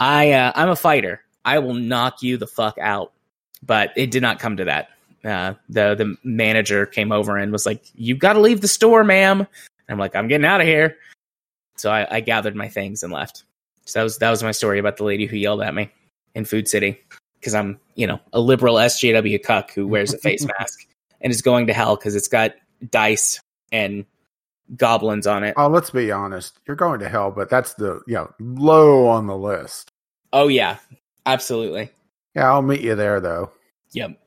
I 0.00 0.32
uh, 0.32 0.52
I'm 0.54 0.70
a 0.70 0.76
fighter. 0.76 1.22
I 1.44 1.60
will 1.60 1.74
knock 1.74 2.22
you 2.22 2.36
the 2.38 2.46
fuck 2.46 2.78
out. 2.78 3.12
But 3.64 3.92
it 3.94 4.10
did 4.10 4.22
not 4.22 4.40
come 4.40 4.56
to 4.56 4.64
that. 4.64 4.88
Uh, 5.24 5.54
the 5.68 5.94
the 5.94 6.16
manager 6.24 6.84
came 6.84 7.12
over 7.12 7.36
and 7.36 7.52
was 7.52 7.64
like, 7.64 7.84
"You've 7.94 8.18
got 8.18 8.32
to 8.32 8.40
leave 8.40 8.60
the 8.60 8.66
store, 8.66 9.04
ma'am." 9.04 9.38
And 9.40 9.48
I'm 9.88 9.98
like, 9.98 10.16
"I'm 10.16 10.26
getting 10.26 10.44
out 10.44 10.60
of 10.60 10.66
here." 10.66 10.96
So 11.76 11.90
I, 11.90 12.16
I 12.16 12.20
gathered 12.20 12.56
my 12.56 12.68
things 12.68 13.04
and 13.04 13.12
left. 13.12 13.44
So 13.84 13.98
that 13.98 14.04
was 14.04 14.18
that 14.18 14.30
was 14.30 14.42
my 14.42 14.52
story 14.52 14.78
about 14.78 14.96
the 14.96 15.04
lady 15.04 15.26
who 15.26 15.36
yelled 15.36 15.62
at 15.62 15.74
me 15.74 15.90
in 16.34 16.44
Food 16.44 16.68
City 16.68 17.00
because 17.38 17.54
I'm 17.54 17.78
you 17.94 18.06
know 18.06 18.20
a 18.32 18.40
liberal 18.40 18.76
SJW 18.76 19.42
cuck 19.42 19.72
who 19.72 19.86
wears 19.86 20.14
a 20.14 20.18
face 20.18 20.46
mask 20.58 20.86
and 21.20 21.32
is 21.32 21.42
going 21.42 21.66
to 21.66 21.72
hell 21.72 21.96
because 21.96 22.14
it's 22.14 22.28
got 22.28 22.54
dice 22.90 23.40
and 23.70 24.04
goblins 24.76 25.26
on 25.26 25.44
it. 25.44 25.54
Oh, 25.56 25.68
let's 25.68 25.90
be 25.90 26.10
honest. 26.10 26.58
You're 26.66 26.76
going 26.76 27.00
to 27.00 27.08
hell, 27.08 27.30
but 27.30 27.50
that's 27.50 27.74
the 27.74 28.00
you 28.06 28.14
know 28.14 28.32
low 28.38 29.08
on 29.08 29.26
the 29.26 29.36
list. 29.36 29.90
Oh 30.32 30.48
yeah, 30.48 30.78
absolutely. 31.26 31.90
Yeah, 32.34 32.50
I'll 32.50 32.62
meet 32.62 32.80
you 32.80 32.94
there 32.94 33.20
though. 33.20 33.50
Yep. 33.92 34.18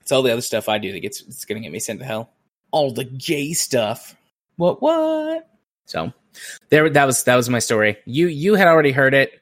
It's 0.00 0.12
all 0.12 0.22
the 0.22 0.32
other 0.32 0.42
stuff 0.42 0.68
I 0.68 0.78
do 0.78 0.92
that 0.92 1.00
gets 1.00 1.22
it's 1.22 1.44
gonna 1.44 1.60
get 1.60 1.72
me 1.72 1.80
sent 1.80 2.00
to 2.00 2.06
hell. 2.06 2.30
All 2.70 2.92
the 2.92 3.04
gay 3.04 3.52
stuff. 3.52 4.14
What 4.56 4.82
what? 4.82 5.48
So 5.86 6.12
there 6.70 6.88
that 6.90 7.04
was 7.04 7.24
that 7.24 7.36
was 7.36 7.48
my 7.48 7.58
story. 7.58 7.96
You 8.04 8.26
you 8.28 8.54
had 8.54 8.68
already 8.68 8.92
heard 8.92 9.14
it. 9.14 9.40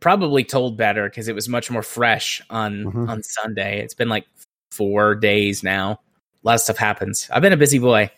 Probably 0.00 0.44
told 0.44 0.76
better 0.76 1.08
because 1.08 1.28
it 1.28 1.34
was 1.34 1.48
much 1.48 1.70
more 1.70 1.82
fresh 1.82 2.40
on 2.50 2.84
Mhm. 2.84 3.08
on 3.08 3.22
Sunday. 3.22 3.80
It's 3.80 3.94
been 3.94 4.08
like 4.08 4.24
four 4.70 5.14
days 5.16 5.62
now. 5.62 5.92
A 5.92 6.46
lot 6.46 6.54
of 6.54 6.60
stuff 6.60 6.76
happens. 6.78 7.28
I've 7.32 7.42
been 7.42 7.52
a 7.52 7.56
busy 7.58 7.78
boy 7.78 8.10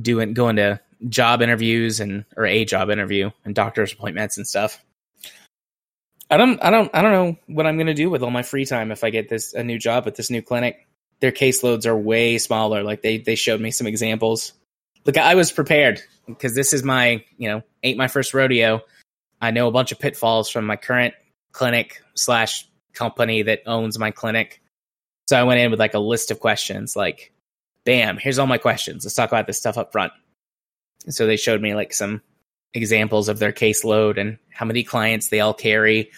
doing 0.00 0.32
going 0.32 0.56
to 0.56 0.80
job 1.08 1.42
interviews 1.42 2.00
and 2.00 2.24
or 2.36 2.46
a 2.46 2.64
job 2.64 2.90
interview 2.90 3.30
and 3.44 3.54
doctor's 3.54 3.92
appointments 3.92 4.36
and 4.36 4.46
stuff. 4.46 4.82
I 6.30 6.36
don't 6.36 6.62
I 6.62 6.70
don't 6.70 6.90
I 6.94 7.02
don't 7.02 7.12
know 7.12 7.36
what 7.46 7.66
I'm 7.66 7.78
gonna 7.78 7.94
do 7.94 8.10
with 8.10 8.22
all 8.22 8.30
my 8.30 8.42
free 8.42 8.64
time 8.66 8.90
if 8.90 9.04
I 9.04 9.10
get 9.10 9.28
this 9.28 9.54
a 9.54 9.62
new 9.62 9.78
job 9.78 10.06
at 10.06 10.14
this 10.16 10.30
new 10.30 10.42
clinic. 10.42 10.86
Their 11.20 11.32
caseloads 11.32 11.86
are 11.86 11.96
way 11.96 12.38
smaller. 12.38 12.82
Like 12.82 13.02
they 13.02 13.18
they 13.18 13.34
showed 13.34 13.60
me 13.60 13.70
some 13.70 13.86
examples. 13.86 14.52
Look, 15.08 15.16
I 15.16 15.36
was 15.36 15.50
prepared 15.50 16.02
because 16.26 16.54
this 16.54 16.74
is 16.74 16.82
my 16.82 17.24
you 17.38 17.48
know 17.48 17.62
ain't 17.82 17.96
my 17.96 18.08
first 18.08 18.34
rodeo. 18.34 18.82
I 19.40 19.52
know 19.52 19.66
a 19.66 19.70
bunch 19.72 19.90
of 19.90 19.98
pitfalls 19.98 20.50
from 20.50 20.66
my 20.66 20.76
current 20.76 21.14
clinic 21.52 22.02
slash 22.12 22.68
company 22.92 23.40
that 23.40 23.62
owns 23.64 23.98
my 23.98 24.10
clinic. 24.10 24.60
So 25.26 25.40
I 25.40 25.44
went 25.44 25.60
in 25.60 25.70
with 25.70 25.80
like 25.80 25.94
a 25.94 25.98
list 25.98 26.30
of 26.30 26.40
questions, 26.40 26.94
like, 26.94 27.32
bam, 27.86 28.18
here's 28.18 28.38
all 28.38 28.46
my 28.46 28.58
questions. 28.58 29.06
Let's 29.06 29.14
talk 29.14 29.30
about 29.30 29.46
this 29.46 29.56
stuff 29.56 29.78
up 29.78 29.92
front. 29.92 30.12
So 31.08 31.26
they 31.26 31.38
showed 31.38 31.62
me 31.62 31.74
like 31.74 31.94
some 31.94 32.20
examples 32.74 33.30
of 33.30 33.38
their 33.38 33.52
caseload 33.52 34.20
and 34.20 34.36
how 34.52 34.66
many 34.66 34.82
clients 34.82 35.28
they 35.28 35.40
all 35.40 35.54
carry. 35.54 36.10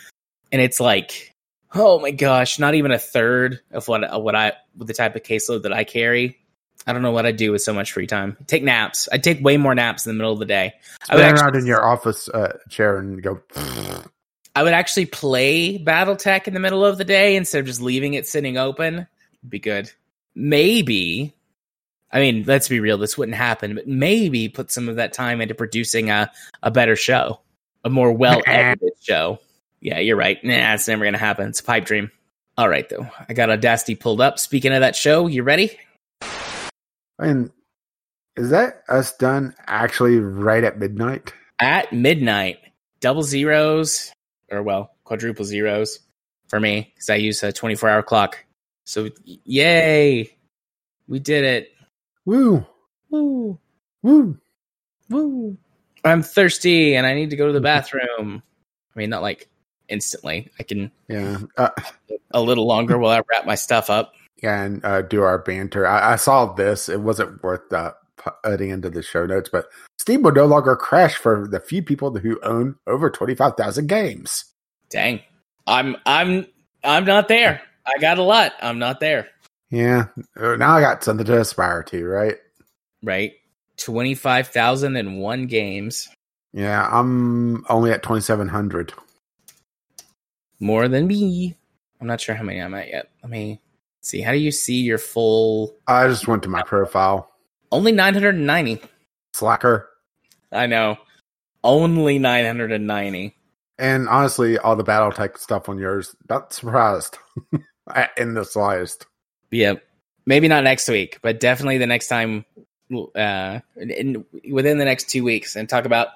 And 0.51 0.61
it's 0.61 0.81
like, 0.81 1.33
oh 1.77 2.01
my 2.01 2.11
gosh, 2.11 2.59
not 2.59 2.75
even 2.75 2.91
a 2.91 2.99
third 2.99 3.61
of 3.71 3.87
what 3.87 4.21
what 4.21 4.35
I 4.35 4.55
the 4.75 4.95
type 4.95 5.15
of 5.15 5.23
caseload 5.23 5.63
that 5.63 5.73
I 5.73 5.85
carry. 5.85 6.40
I 6.87 6.93
don't 6.93 7.03
know 7.03 7.11
what 7.11 7.27
I'd 7.27 7.37
do 7.37 7.53
with 7.53 7.63
so 7.63 7.73
much 7.73 7.93
free 7.93 8.07
time. 8.07 8.37
Take 8.47 8.63
naps. 8.63 9.09
I'd 9.13 9.23
take 9.23 9.43
way 9.45 9.57
more 9.57 9.75
naps 9.75 10.07
in 10.07 10.11
the 10.11 10.17
middle 10.17 10.33
of 10.33 10.39
the 10.39 10.47
day. 10.47 10.73
I 11.09 11.17
would 11.17 11.25
actually- 11.25 11.43
around 11.43 11.57
in 11.57 11.67
your 11.67 11.85
office 11.85 12.29
uh, 12.29 12.59
chair 12.69 12.99
and 12.99 13.23
go. 13.23 13.41
I 14.57 14.63
would 14.63 14.73
actually 14.73 15.07
play 15.07 15.79
BattleTech 15.79 16.49
in 16.49 16.55
the 16.55 16.61
middle 16.61 16.85
of 16.85 16.99
the 16.99 17.05
day 17.05 17.37
instead 17.37 17.61
of 17.61 17.67
just 17.67 17.81
leaving 17.81 18.15
it 18.15 18.27
sitting 18.27 18.57
open. 18.57 19.07
Be 19.49 19.59
good. 19.59 19.91
Maybe, 20.35 21.35
I 22.11 22.21
mean, 22.21 22.45
let's 22.47 22.69
be 22.69 22.81
real, 22.81 22.99
this 22.99 23.17
wouldn't 23.17 23.37
happen, 23.37 23.75
but 23.75 23.87
maybe 23.87 24.49
put 24.49 24.73
some 24.73 24.89
of 24.89 24.97
that 24.97 25.13
time 25.13 25.41
into 25.41 25.55
producing 25.55 26.11
a, 26.11 26.31
a 26.63 26.71
better 26.71 26.97
show, 26.97 27.41
a 27.85 27.91
more 27.91 28.13
well 28.17 28.43
edited 28.47 28.93
show. 29.01 29.39
Yeah, 29.81 29.99
you're 29.99 30.17
right. 30.17 30.43
Nah, 30.43 30.75
it's 30.75 30.89
never 30.89 31.05
going 31.05 31.15
to 31.15 31.19
happen. 31.19 31.49
It's 31.49 31.61
a 31.61 31.65
pipe 31.65 31.85
dream. 31.85 32.11
All 32.59 32.69
right, 32.69 32.89
though. 32.89 33.09
I 33.29 33.33
got 33.33 33.49
Audacity 33.51 33.95
pulled 33.95 34.21
up. 34.21 34.39
Speaking 34.39 34.73
of 34.73 34.81
that 34.81 34.97
show, 34.97 35.27
you 35.27 35.43
ready? 35.43 35.79
And 37.21 37.50
is 38.37 38.50
that 38.50 38.83
us 38.89 39.17
done 39.17 39.55
actually 39.67 40.19
right 40.19 40.65
at 40.65 40.79
midnight? 40.79 41.33
At 41.61 41.93
midnight, 41.93 42.59
double 43.00 43.23
zeros, 43.23 44.12
or 44.50 44.62
well, 44.62 44.93
quadruple 45.05 45.45
zeros 45.45 45.99
for 46.49 46.59
me, 46.59 46.91
because 46.95 47.11
I 47.11 47.17
use 47.17 47.43
a 47.43 47.53
24 47.53 47.89
hour 47.89 48.03
clock. 48.03 48.39
So, 48.85 49.11
yay! 49.25 50.37
We 51.07 51.19
did 51.19 51.45
it. 51.45 51.73
Woo, 52.25 52.67
Woo! 53.11 53.59
woo. 54.03 54.39
Woo! 55.09 55.59
I'm 56.05 56.23
thirsty 56.23 56.95
and 56.95 57.07
I 57.07 57.15
need 57.15 57.31
to 57.31 57.37
go 57.37 57.47
to 57.47 57.53
the 57.53 57.61
bathroom. 57.73 58.43
I 58.95 58.99
mean, 58.99 59.11
not 59.11 59.23
like 59.23 59.49
instantly. 59.89 60.50
I 60.59 60.62
can 60.62 60.91
Yeah, 61.09 61.39
uh, 61.57 61.71
a 62.31 62.41
little 62.41 62.67
longer 62.67 62.99
while 62.99 63.11
I 63.11 63.23
wrap 63.29 63.45
my 63.45 63.57
stuff 63.57 63.91
up. 63.91 64.15
And 64.43 64.85
uh, 64.85 65.03
do 65.03 65.23
our 65.23 65.39
banter. 65.39 65.87
I, 65.87 66.13
I 66.13 66.17
saw 66.17 66.53
this. 66.53 66.89
It 66.89 67.01
wasn't 67.01 67.43
worth 67.43 67.73
uh, 67.73 67.93
putting 68.43 68.71
into 68.71 68.91
the 68.91 69.03
show 69.03 69.27
notes, 69.27 69.49
but 69.51 69.67
Steam 69.99 70.23
will 70.23 70.33
no 70.33 70.47
longer 70.47 70.77
crash 70.77 71.15
for 71.15 71.47
the 71.49 71.61
few 71.61 71.83
people 71.83 72.17
who 72.17 72.41
own 72.43 72.77
over 72.87 73.11
twenty 73.11 73.35
five 73.35 73.57
thousand 73.57 73.89
games. 73.89 74.45
Dang. 74.91 75.21
I'm 75.67 75.97
I'm 76.07 76.47
I'm 76.83 77.05
not 77.05 77.29
there. 77.29 77.63
I 77.87 77.99
got 78.01 78.19
a 78.19 78.23
lot. 78.23 78.53
I'm 78.61 78.79
not 78.79 79.01
there. 79.01 79.29
Yeah, 79.71 80.07
uh, 80.37 80.57
now 80.57 80.77
I 80.77 80.81
got 80.81 81.05
something 81.05 81.27
to 81.27 81.41
aspire 81.41 81.85
to, 81.85 82.05
right? 82.05 82.37
Right? 83.05 83.35
25,001 83.77 85.47
games. 85.47 86.09
Yeah, 86.53 86.89
I'm 86.91 87.65
only 87.69 87.93
at 87.93 88.03
twenty 88.03 88.21
seven 88.21 88.49
hundred. 88.49 88.93
More 90.59 90.89
than 90.89 91.07
me. 91.07 91.55
I'm 92.01 92.09
not 92.09 92.21
sure 92.21 92.35
how 92.35 92.43
many 92.43 92.59
I'm 92.59 92.75
at 92.75 92.89
yet. 92.89 93.09
Let 93.23 93.31
me 93.31 93.61
see. 94.00 94.21
How 94.21 94.33
do 94.33 94.38
you 94.38 94.50
see 94.50 94.80
your 94.80 94.99
full 94.99 95.76
I 95.87 96.07
just 96.09 96.28
went 96.28 96.42
to 96.45 96.49
my 96.49 96.62
profile. 96.62 97.30
only 97.73 97.92
990. 97.92 98.83
Slacker. 99.35 99.88
I 100.52 100.66
know. 100.66 100.99
Only 101.62 102.19
990. 102.19 103.37
And 103.78 104.09
honestly, 104.09 104.59
all 104.59 104.76
the 104.76 104.85
BattleTech 104.85 105.38
stuff 105.38 105.69
on 105.69 105.78
yours, 105.78 106.14
not 106.28 106.52
surprised 106.52 107.16
in 108.16 108.35
the 108.35 108.45
slightest. 108.45 109.07
Yep. 109.50 109.83
Maybe 110.26 110.49
not 110.49 110.64
next 110.64 110.88
week, 110.88 111.19
but 111.23 111.40
definitely 111.40 111.78
the 111.78 111.87
next 111.87 112.09
time, 112.09 112.45
uh, 113.14 113.61
in, 113.76 114.25
within 114.50 114.78
the 114.78 114.85
next 114.85 115.09
two 115.09 115.25
weeks, 115.25 115.57
and 115.57 115.69
talk 115.69 115.87
about 115.87 116.09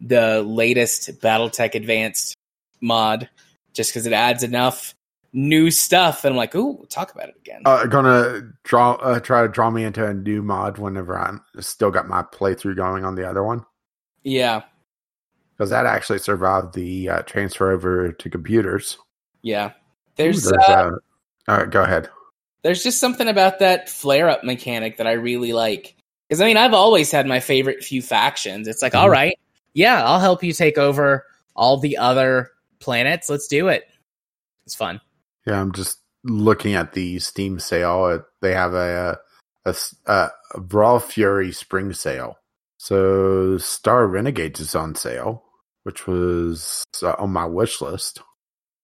the 0.00 0.42
latest 0.42 1.20
BattleTech 1.20 1.74
Advanced 1.74 2.36
mod, 2.80 3.28
just 3.74 3.90
because 3.90 4.06
it 4.06 4.14
adds 4.14 4.42
enough 4.42 4.94
new 5.32 5.70
stuff. 5.70 6.24
And 6.24 6.32
I'm 6.32 6.36
like, 6.36 6.54
ooh, 6.54 6.84
talk 6.88 7.12
about 7.14 7.28
it 7.28 7.36
again. 7.38 7.62
Uh, 7.64 7.86
gonna 7.86 8.52
draw, 8.64 8.92
uh, 8.94 9.20
try 9.20 9.42
to 9.42 9.48
draw 9.48 9.70
me 9.70 9.84
into 9.84 10.04
a 10.06 10.12
new 10.14 10.42
mod 10.42 10.78
whenever 10.78 11.18
I'm 11.18 11.40
still 11.60 11.90
got 11.90 12.08
my 12.08 12.22
playthrough 12.22 12.76
going 12.76 13.04
on 13.04 13.14
the 13.14 13.28
other 13.28 13.42
one 13.44 13.64
yeah, 14.22 14.62
because 15.56 15.70
that 15.70 15.86
actually 15.86 16.18
survived 16.18 16.74
the 16.74 17.08
uh, 17.08 17.22
transfer 17.22 17.70
over 17.70 18.12
to 18.12 18.30
computers. 18.30 18.98
yeah. 19.42 19.68
Ooh, 19.68 19.72
There's 20.16 20.50
uh, 20.52 20.90
uh, 21.48 21.64
go 21.64 21.82
ahead. 21.82 22.10
there's 22.62 22.82
just 22.82 23.00
something 23.00 23.28
about 23.28 23.58
that 23.60 23.88
flare 23.88 24.28
up 24.28 24.44
mechanic 24.44 24.98
that 24.98 25.06
I 25.06 25.12
really 25.12 25.52
like. 25.54 25.96
Because 26.28 26.42
I 26.42 26.44
mean, 26.46 26.58
I've 26.58 26.74
always 26.74 27.10
had 27.10 27.26
my 27.26 27.40
favorite 27.40 27.82
few 27.82 28.02
factions. 28.02 28.68
It's 28.68 28.82
like, 28.82 28.92
Mhm. 28.92 28.98
all 29.00 29.08
right, 29.10 29.38
yeah, 29.72 30.04
I'll 30.04 30.20
help 30.20 30.42
you 30.42 30.52
take 30.52 30.76
over 30.76 31.24
all 31.56 31.78
the 31.78 31.96
other 31.96 32.50
planets. 32.80 33.30
Let's 33.30 33.46
do 33.48 33.68
it. 33.68 33.84
It's 34.66 34.74
fun. 34.74 35.00
Yeah, 35.50 35.60
I'm 35.60 35.72
just 35.72 35.98
looking 36.22 36.74
at 36.74 36.92
the 36.92 37.18
Steam 37.18 37.58
sale. 37.58 38.22
They 38.40 38.54
have 38.54 38.72
a 38.72 39.18
a, 39.64 39.74
a, 40.06 40.12
a 40.54 40.60
Raw 40.60 41.00
Fury 41.00 41.50
spring 41.50 41.92
sale. 41.92 42.38
So 42.78 43.58
Star 43.58 44.06
Renegades 44.06 44.60
is 44.60 44.76
on 44.76 44.94
sale, 44.94 45.42
which 45.82 46.06
was 46.06 46.84
uh, 47.02 47.16
on 47.18 47.30
my 47.32 47.46
wish 47.46 47.80
list. 47.80 48.22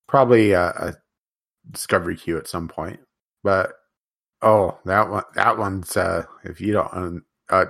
Probably 0.08 0.52
a, 0.52 0.66
a 0.66 0.94
discovery 1.70 2.16
queue 2.16 2.36
at 2.36 2.48
some 2.48 2.66
point. 2.66 2.98
But 3.44 3.70
oh, 4.42 4.76
that 4.86 5.08
one 5.08 5.22
that 5.36 5.58
one's 5.58 5.96
uh 5.96 6.24
if 6.42 6.60
you 6.60 6.72
don't 6.72 7.22
uh 7.48 7.66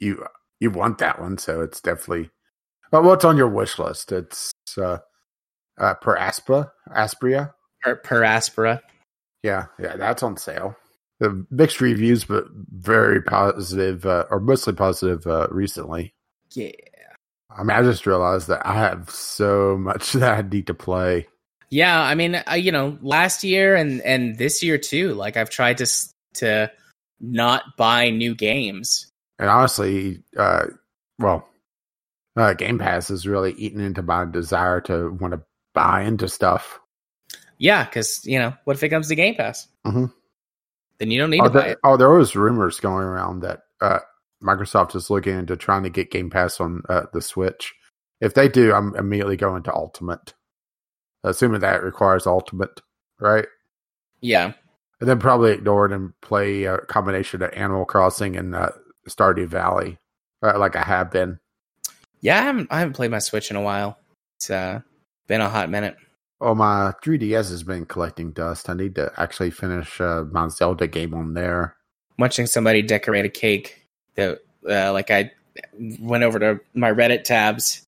you 0.00 0.22
you 0.60 0.70
want 0.70 0.98
that 0.98 1.18
one, 1.18 1.38
so 1.38 1.62
it's 1.62 1.80
definitely 1.80 2.28
but 2.90 3.04
what's 3.04 3.24
on 3.24 3.38
your 3.38 3.48
wish 3.48 3.78
list? 3.78 4.12
It's 4.12 4.52
uh 4.76 4.98
uh 5.78 5.94
per 5.94 6.14
Aspa 6.14 6.72
Aspria. 6.94 7.54
Per, 7.84 7.96
per 7.96 8.22
Aspera. 8.22 8.80
Yeah, 9.42 9.66
yeah, 9.78 9.96
that's 9.96 10.22
on 10.22 10.36
sale. 10.36 10.74
The 11.20 11.46
mixed 11.50 11.80
reviews, 11.80 12.24
but 12.24 12.46
very 12.50 13.22
positive, 13.22 14.06
uh, 14.06 14.24
or 14.30 14.40
mostly 14.40 14.72
positive 14.72 15.26
uh, 15.26 15.48
recently. 15.50 16.14
Yeah. 16.52 16.70
I 17.50 17.62
mean, 17.62 17.76
I 17.76 17.82
just 17.82 18.06
realized 18.06 18.48
that 18.48 18.66
I 18.66 18.74
have 18.74 19.10
so 19.10 19.76
much 19.78 20.12
that 20.14 20.38
I 20.38 20.42
need 20.42 20.66
to 20.68 20.74
play. 20.74 21.28
Yeah, 21.70 22.00
I 22.00 22.14
mean, 22.14 22.42
uh, 22.48 22.54
you 22.54 22.72
know, 22.72 22.98
last 23.02 23.44
year 23.44 23.74
and 23.74 24.00
and 24.02 24.38
this 24.38 24.62
year 24.62 24.78
too. 24.78 25.14
Like 25.14 25.36
I've 25.36 25.50
tried 25.50 25.78
to 25.78 25.86
to 26.34 26.70
not 27.20 27.76
buy 27.76 28.10
new 28.10 28.34
games. 28.34 29.10
And 29.38 29.50
honestly, 29.50 30.22
uh, 30.36 30.66
well, 31.18 31.48
uh, 32.36 32.54
Game 32.54 32.78
Pass 32.78 33.10
is 33.10 33.26
really 33.26 33.52
eating 33.52 33.80
into 33.80 34.02
my 34.02 34.24
desire 34.24 34.80
to 34.82 35.10
want 35.10 35.34
to 35.34 35.42
buy 35.74 36.02
into 36.02 36.28
stuff. 36.28 36.80
Yeah, 37.58 37.84
because 37.84 38.24
you 38.26 38.38
know, 38.38 38.54
what 38.64 38.76
if 38.76 38.82
it 38.82 38.88
comes 38.88 39.08
to 39.08 39.14
Game 39.14 39.34
Pass? 39.34 39.68
Mhm. 39.86 40.12
Then 40.98 41.10
you 41.10 41.20
don't 41.20 41.30
need 41.30 41.40
Oh, 41.40 41.44
to 41.44 41.50
buy 41.50 41.66
it. 41.68 41.78
oh, 41.84 41.96
there 41.96 42.10
was 42.10 42.36
rumors 42.36 42.80
going 42.80 43.04
around 43.04 43.40
that 43.40 43.62
uh, 43.80 43.98
Microsoft 44.42 44.94
is 44.96 45.10
looking 45.10 45.38
into 45.38 45.56
trying 45.56 45.82
to 45.84 45.90
get 45.90 46.10
Game 46.10 46.30
Pass 46.30 46.60
on 46.60 46.82
uh, 46.88 47.02
the 47.12 47.20
Switch. 47.20 47.74
If 48.20 48.34
they 48.34 48.48
do, 48.48 48.72
I'm 48.72 48.94
immediately 48.96 49.36
going 49.36 49.62
to 49.64 49.74
Ultimate, 49.74 50.34
assuming 51.24 51.60
that 51.60 51.82
requires 51.82 52.26
Ultimate, 52.26 52.80
right? 53.20 53.46
Yeah, 54.20 54.52
And 55.00 55.08
then 55.08 55.18
probably 55.18 55.52
ignore 55.52 55.84
it 55.86 55.92
and 55.92 56.18
play 56.22 56.64
a 56.64 56.78
combination 56.78 57.42
of 57.42 57.52
Animal 57.52 57.84
Crossing 57.84 58.36
and 58.36 58.54
uh, 58.54 58.70
Stardew 59.08 59.46
Valley, 59.48 59.98
uh, 60.42 60.58
like 60.58 60.76
I 60.76 60.82
have 60.82 61.10
been. 61.10 61.38
yeah. 62.20 62.38
I 62.38 62.42
haven't 62.42 62.68
I 62.70 62.78
haven't 62.78 62.94
played 62.94 63.10
my 63.10 63.18
Switch 63.18 63.50
in 63.50 63.56
a 63.56 63.60
while. 63.60 63.98
It's 64.36 64.48
uh, 64.48 64.80
been 65.26 65.40
a 65.42 65.48
hot 65.50 65.68
minute. 65.68 65.96
Oh, 66.44 66.54
my 66.54 66.92
3DS 67.02 67.48
has 67.48 67.62
been 67.62 67.86
collecting 67.86 68.32
dust. 68.32 68.68
I 68.68 68.74
need 68.74 68.96
to 68.96 69.10
actually 69.16 69.50
finish 69.50 69.98
uh, 69.98 70.24
my 70.30 70.48
Zelda 70.48 70.86
game 70.86 71.14
on 71.14 71.32
there. 71.32 71.74
Watching 72.18 72.46
somebody 72.46 72.82
decorate 72.82 73.24
a 73.24 73.30
cake 73.30 73.86
that 74.16 74.40
uh, 74.68 74.92
like 74.92 75.10
I 75.10 75.32
went 75.98 76.22
over 76.22 76.38
to 76.38 76.60
my 76.74 76.92
Reddit 76.92 77.24
tabs 77.24 77.82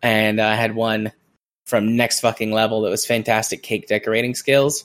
and 0.00 0.40
I 0.40 0.54
had 0.54 0.76
one 0.76 1.10
from 1.66 1.96
Next 1.96 2.20
Fucking 2.20 2.52
Level 2.52 2.82
that 2.82 2.90
was 2.90 3.04
fantastic 3.04 3.64
cake 3.64 3.88
decorating 3.88 4.36
skills. 4.36 4.84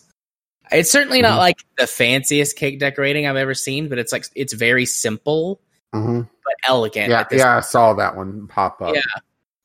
It's 0.71 0.89
certainly 0.89 1.21
not 1.21 1.35
Mhm. 1.35 1.37
like 1.37 1.57
the 1.77 1.85
fanciest 1.85 2.57
cake 2.57 2.79
decorating 2.79 3.27
I've 3.27 3.35
ever 3.35 3.53
seen, 3.53 3.89
but 3.89 3.99
it's 3.99 4.11
like 4.11 4.25
it's 4.35 4.53
very 4.53 4.87
simple 4.87 5.61
hmm 5.93 6.21
but 6.21 6.53
elegant. 6.67 7.11
Yeah, 7.11 7.25
yeah, 7.31 7.57
I 7.57 7.59
saw 7.59 7.93
that 7.93 8.15
one 8.15 8.47
pop 8.47 8.81
up. 8.81 8.95
Yeah. 8.95 9.01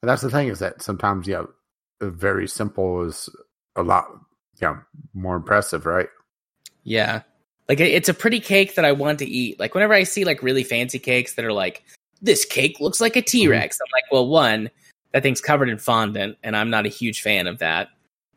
And 0.03 0.09
that's 0.11 0.21
the 0.21 0.31
thing 0.31 0.49
is 0.49 0.59
that 0.59 0.83
sometimes, 0.83 1.27
yeah, 1.27 1.45
very 2.01 2.49
simple 2.49 3.05
is 3.05 3.29
a 3.77 3.83
lot, 3.83 4.07
yeah, 4.61 4.79
more 5.15 5.37
impressive, 5.37 5.87
right? 5.87 6.09
Yeah. 6.85 7.23
Like 7.69 7.81
it's 7.81 8.09
a 8.09 8.15
pretty 8.15 8.41
cake 8.41 8.75
that 8.77 8.85
I 8.85 8.93
want 8.93 9.19
to 9.19 9.27
eat. 9.27 9.61
Like 9.61 9.75
whenever 9.75 9.93
I 9.93 10.05
see 10.05 10.25
like 10.25 10.43
really 10.43 10.65
fancy 10.65 10.99
cakes 10.99 11.35
that 11.35 11.45
are 11.45 11.53
like 11.53 11.83
this 12.23 12.45
cake 12.45 12.81
looks 12.81 13.01
like 13.01 13.17
a 13.17 13.21
mm-hmm. 13.21 13.27
T-Rex, 13.27 13.79
I'm 13.81 13.91
like, 13.93 14.11
well, 14.11 14.27
one, 14.27 14.71
that 15.13 15.23
thing's 15.23 15.41
covered 15.41 15.69
in 15.69 15.79
fondant 15.79 16.39
and 16.43 16.57
I'm 16.57 16.71
not 16.71 16.87
a 16.87 16.91
huge 16.91 17.21
fan 17.21 17.47
of 17.47 17.59
that. 17.59 17.89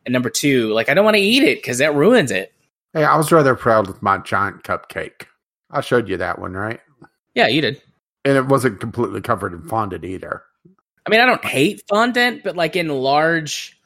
And 0.04 0.12
number 0.12 0.30
2, 0.30 0.72
like 0.72 0.88
I 0.88 0.94
don't 0.94 1.04
want 1.04 1.16
to 1.16 1.22
eat 1.22 1.42
it 1.42 1.62
cuz 1.62 1.78
that 1.78 1.94
ruins 1.94 2.30
it. 2.30 2.52
Hey, 2.92 3.04
I 3.04 3.16
was 3.16 3.32
rather 3.32 3.54
proud 3.54 3.86
with 3.86 4.02
my 4.02 4.18
giant 4.18 4.64
cupcake. 4.64 5.26
I 5.70 5.80
showed 5.80 6.08
you 6.08 6.18
that 6.18 6.38
one, 6.38 6.52
right? 6.52 6.80
Yeah, 7.34 7.46
you 7.46 7.62
did. 7.62 7.80
And 8.24 8.36
it 8.36 8.46
wasn't 8.46 8.80
completely 8.80 9.22
covered 9.22 9.54
in 9.54 9.62
fondant 9.62 10.04
either. 10.04 10.42
I 11.06 11.10
mean, 11.10 11.20
I 11.20 11.26
don't 11.26 11.44
hate 11.44 11.82
fondant, 11.88 12.42
but 12.44 12.56
like 12.56 12.76
in 12.76 12.88
large 12.88 13.78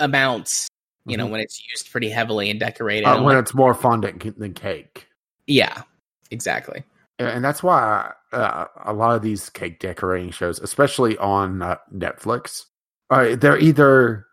amounts, 0.00 0.68
you 1.06 1.16
know, 1.16 1.26
Mhm. 1.26 1.30
when 1.30 1.40
it's 1.40 1.60
used 1.70 1.90
pretty 1.90 2.08
heavily 2.10 2.50
and 2.50 2.60
decorated. 2.60 3.04
Uh, 3.06 3.16
when 3.22 3.34
like, 3.36 3.42
it's 3.42 3.54
more 3.54 3.74
fondant 3.74 4.38
than 4.38 4.54
cake. 4.54 5.06
yeah, 5.46 5.82
exactly. 6.30 6.82
And- 7.18 7.28
And 7.28 7.44
that's 7.44 7.62
why 7.62 8.12
uh, 8.32 8.66
a 8.84 8.92
lot 8.92 9.14
of 9.16 9.22
these 9.22 9.48
cake 9.48 9.78
decorating 9.80 10.30
shows, 10.30 10.58
especially 10.60 11.16
on 11.18 11.62
uh, 11.62 11.76
Netflix, 11.94 12.64
uh, 13.10 13.34
they're 13.36 13.58
either 13.58 14.26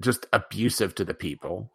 just 0.00 0.24
abusive 0.32 0.94
to 0.94 1.04
the 1.04 1.12
people, 1.14 1.70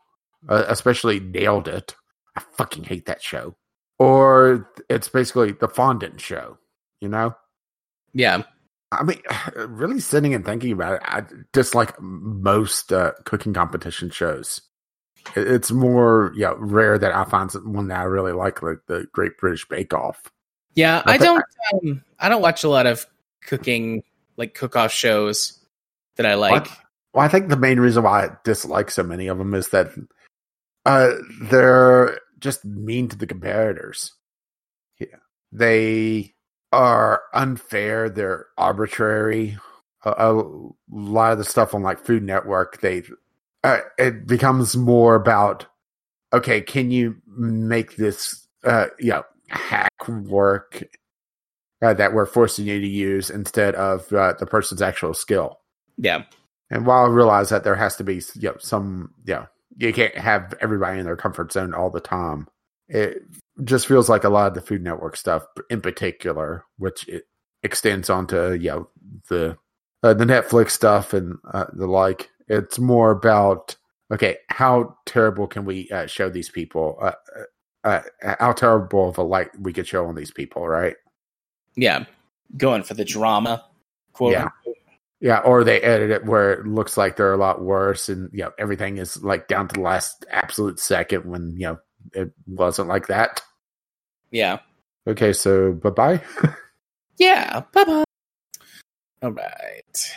uh, 0.49 0.63
especially 0.67 1.19
Nailed 1.19 1.67
It. 1.67 1.95
I 2.35 2.41
fucking 2.57 2.85
hate 2.85 3.05
that 3.05 3.21
show. 3.21 3.55
Or 3.99 4.71
it's 4.89 5.07
basically 5.09 5.51
the 5.51 5.67
fondant 5.67 6.19
show, 6.19 6.57
you 7.01 7.09
know? 7.09 7.35
Yeah. 8.13 8.43
I 8.99 9.03
mean, 9.03 9.21
really 9.55 9.99
sitting 9.99 10.33
and 10.33 10.45
thinking 10.45 10.71
about 10.71 10.95
it, 10.95 11.01
I 11.05 11.23
dislike 11.51 11.99
most 12.01 12.91
uh, 12.91 13.11
cooking 13.25 13.53
competition 13.53 14.09
shows. 14.09 14.61
It's 15.35 15.71
more, 15.71 16.33
yeah, 16.35 16.53
rare 16.57 16.97
that 16.97 17.15
I 17.15 17.23
find 17.23 17.49
one 17.63 17.87
that 17.87 17.99
I 17.99 18.03
really 18.03 18.33
like, 18.33 18.61
like 18.61 18.79
the 18.87 19.07
Great 19.13 19.37
British 19.37 19.67
Bake 19.67 19.93
Off. 19.93 20.31
Yeah, 20.75 21.01
I 21.05 21.13
I 21.13 21.17
don't. 21.17 21.45
Um, 21.73 22.03
I 22.19 22.29
don't 22.29 22.41
watch 22.41 22.63
a 22.63 22.69
lot 22.69 22.87
of 22.87 23.05
cooking 23.45 24.03
like 24.37 24.53
cook-off 24.53 24.91
shows 24.91 25.59
that 26.15 26.25
I 26.25 26.33
like. 26.33 26.67
Well, 27.13 27.23
I 27.23 27.27
think 27.27 27.49
the 27.49 27.57
main 27.57 27.79
reason 27.79 28.03
why 28.03 28.25
I 28.25 28.29
dislike 28.43 28.89
so 28.89 29.03
many 29.03 29.27
of 29.27 29.37
them 29.37 29.53
is 29.53 29.69
that 29.69 29.91
uh, 30.85 31.11
they're 31.43 32.19
just 32.39 32.65
mean 32.65 33.07
to 33.09 33.17
the 33.17 33.27
competitors. 33.27 34.11
Yeah, 34.99 35.17
they 35.51 36.32
are 36.73 37.23
unfair. 37.33 38.09
They're 38.09 38.47
arbitrary. 38.57 39.57
A, 40.03 40.11
a 40.11 40.71
lot 40.91 41.31
of 41.31 41.37
the 41.37 41.45
stuff 41.45 41.73
on 41.73 41.83
like 41.83 41.99
Food 41.99 42.23
Network, 42.23 42.81
they 42.81 43.03
uh, 43.63 43.79
it 43.97 44.27
becomes 44.27 44.75
more 44.75 45.15
about 45.15 45.67
okay, 46.33 46.61
can 46.61 46.91
you 46.91 47.15
make 47.27 47.95
this 47.95 48.47
uh, 48.63 48.87
you 48.99 49.11
know 49.11 49.23
hack 49.49 50.07
work 50.07 50.83
uh, 51.83 51.93
that 51.93 52.13
we're 52.13 52.25
forcing 52.25 52.65
you 52.65 52.79
to 52.79 52.87
use 52.87 53.29
instead 53.29 53.75
of 53.75 54.11
uh, 54.13 54.33
the 54.39 54.45
person's 54.45 54.81
actual 54.81 55.13
skill. 55.13 55.59
Yeah, 55.97 56.23
And 56.71 56.85
while 56.85 57.05
I 57.05 57.09
realize 57.09 57.49
that 57.49 57.63
there 57.63 57.75
has 57.75 57.97
to 57.97 58.03
be 58.03 58.15
you 58.35 58.49
know, 58.49 58.55
some, 58.59 59.13
you 59.25 59.35
know, 59.35 59.47
you 59.77 59.91
can't 59.93 60.17
have 60.17 60.53
everybody 60.61 60.99
in 60.99 61.05
their 61.05 61.17
comfort 61.17 61.51
zone 61.51 61.73
all 61.73 61.89
the 61.89 61.99
time. 61.99 62.47
It 62.87 63.21
just 63.63 63.87
feels 63.87 64.09
like 64.09 64.23
a 64.23 64.29
lot 64.29 64.47
of 64.47 64.53
the 64.53 64.61
Food 64.61 64.83
Network 64.83 65.15
stuff, 65.17 65.45
in 65.69 65.81
particular, 65.81 66.65
which 66.77 67.07
it 67.07 67.25
extends 67.61 68.09
onto 68.09 68.53
you 68.53 68.69
know 68.69 68.89
the 69.29 69.57
uh, 70.01 70.13
the 70.13 70.25
Netflix 70.25 70.71
stuff 70.71 71.13
and 71.13 71.37
uh, 71.53 71.65
the 71.73 71.87
like. 71.87 72.29
It's 72.47 72.79
more 72.79 73.11
about 73.11 73.75
okay, 74.11 74.37
how 74.49 74.97
terrible 75.05 75.47
can 75.47 75.65
we 75.65 75.89
uh, 75.89 76.07
show 76.07 76.29
these 76.29 76.49
people? 76.49 76.97
Uh, 77.01 77.11
uh, 77.83 78.01
uh, 78.23 78.35
how 78.39 78.53
terrible 78.53 79.09
of 79.09 79.17
a 79.17 79.23
light 79.23 79.49
we 79.59 79.73
could 79.73 79.87
show 79.87 80.05
on 80.05 80.15
these 80.15 80.31
people, 80.31 80.67
right? 80.67 80.95
yeah. 81.75 82.05
Going 82.55 82.83
for 82.83 82.93
the 82.93 83.05
drama, 83.05 83.65
quote. 84.13 84.33
Yeah. 84.33 84.49
Yeah, 85.19 85.39
or 85.39 85.63
they 85.63 85.79
edit 85.79 86.11
it 86.11 86.25
where 86.25 86.51
it 86.51 86.67
looks 86.67 86.97
like 86.97 87.15
they're 87.15 87.33
a 87.33 87.37
lot 87.37 87.63
worse, 87.63 88.09
and 88.09 88.29
you 88.33 88.43
know 88.43 88.51
everything 88.59 88.97
is 88.97 89.23
like 89.23 89.47
down 89.47 89.69
to 89.69 89.73
the 89.73 89.79
last 89.79 90.25
absolute 90.29 90.79
second 90.79 91.23
when 91.23 91.51
you 91.55 91.65
know 91.67 91.79
it 92.13 92.31
wasn't 92.47 92.87
like 92.89 93.07
that. 93.07 93.41
yeah, 94.31 94.59
Okay, 95.07 95.33
so 95.33 95.73
bye 95.73 95.89
bye. 95.89 96.21
yeah. 97.17 97.61
Bye 97.73 97.83
bye. 97.83 98.03
All 99.21 99.31
right, 99.31 100.13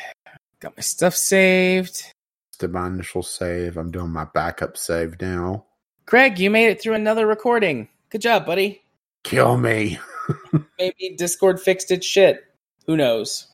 got 0.60 0.76
my 0.76 0.80
stuff 0.80 1.14
saved. 1.14 2.12
Did 2.58 2.72
my 2.72 2.86
initial 2.86 3.22
save. 3.22 3.76
I'm 3.76 3.90
doing 3.90 4.10
my 4.10 4.26
backup 4.32 4.76
save 4.76 5.20
now. 5.20 5.64
Craig, 6.06 6.38
you 6.38 6.50
made 6.50 6.68
it 6.68 6.80
through 6.80 6.94
another 6.94 7.26
recording. 7.26 7.88
Good 8.10 8.20
job, 8.22 8.46
buddy. 8.46 8.80
Kill 9.24 9.56
me, 9.58 9.98
Maybe 10.78 11.14
Discord 11.16 11.60
fixed 11.60 11.90
its 11.90 12.06
shit. 12.06 12.44
Who 12.86 12.96
knows? 12.96 13.48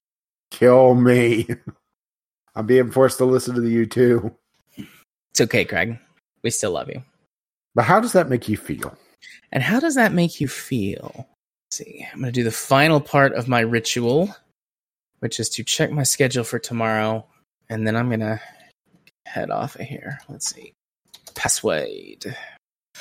kill 0.51 0.95
me. 0.95 1.49
I'm 2.55 2.67
being 2.67 2.91
forced 2.91 3.17
to 3.19 3.25
listen 3.25 3.55
to 3.55 3.67
you 3.67 3.87
too. 3.87 4.37
It's 4.77 5.41
okay, 5.41 5.65
Craig. 5.65 5.99
We 6.43 6.51
still 6.51 6.73
love 6.73 6.91
you. 6.91 7.03
But 7.75 7.85
how 7.85 8.01
does 8.01 8.13
that 8.13 8.29
make 8.29 8.49
you 8.49 8.57
feel? 8.57 8.97
And 9.53 9.63
how 9.63 9.81
does 9.81 9.95
that 9.95 10.13
make 10.13 10.41
you 10.41 10.49
feel? 10.49 11.13
Let's 11.15 11.79
see. 11.79 12.07
I'm 12.13 12.21
going 12.21 12.33
to 12.33 12.41
do 12.41 12.45
the 12.45 12.51
final 12.51 13.01
part 13.01 13.33
of 13.35 13.49
my 13.49 13.61
ritual, 13.61 14.35
which 15.21 15.41
is 15.41 15.49
to 15.51 15.65
check 15.65 15.91
my 15.91 16.03
schedule 16.03 16.45
for 16.45 16.59
tomorrow. 16.59 17.27
And 17.69 17.87
then 17.87 17.97
I'm 17.97 18.09
going 18.09 18.21
to 18.21 18.41
head 19.27 19.51
off 19.51 19.77
of 19.77 19.83
here. 19.83 20.19
Let's 20.29 20.55
see. 20.55 20.73
Password. 21.35 22.37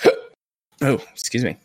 oh, 0.82 1.04
excuse 1.12 1.44
me. 1.44 1.58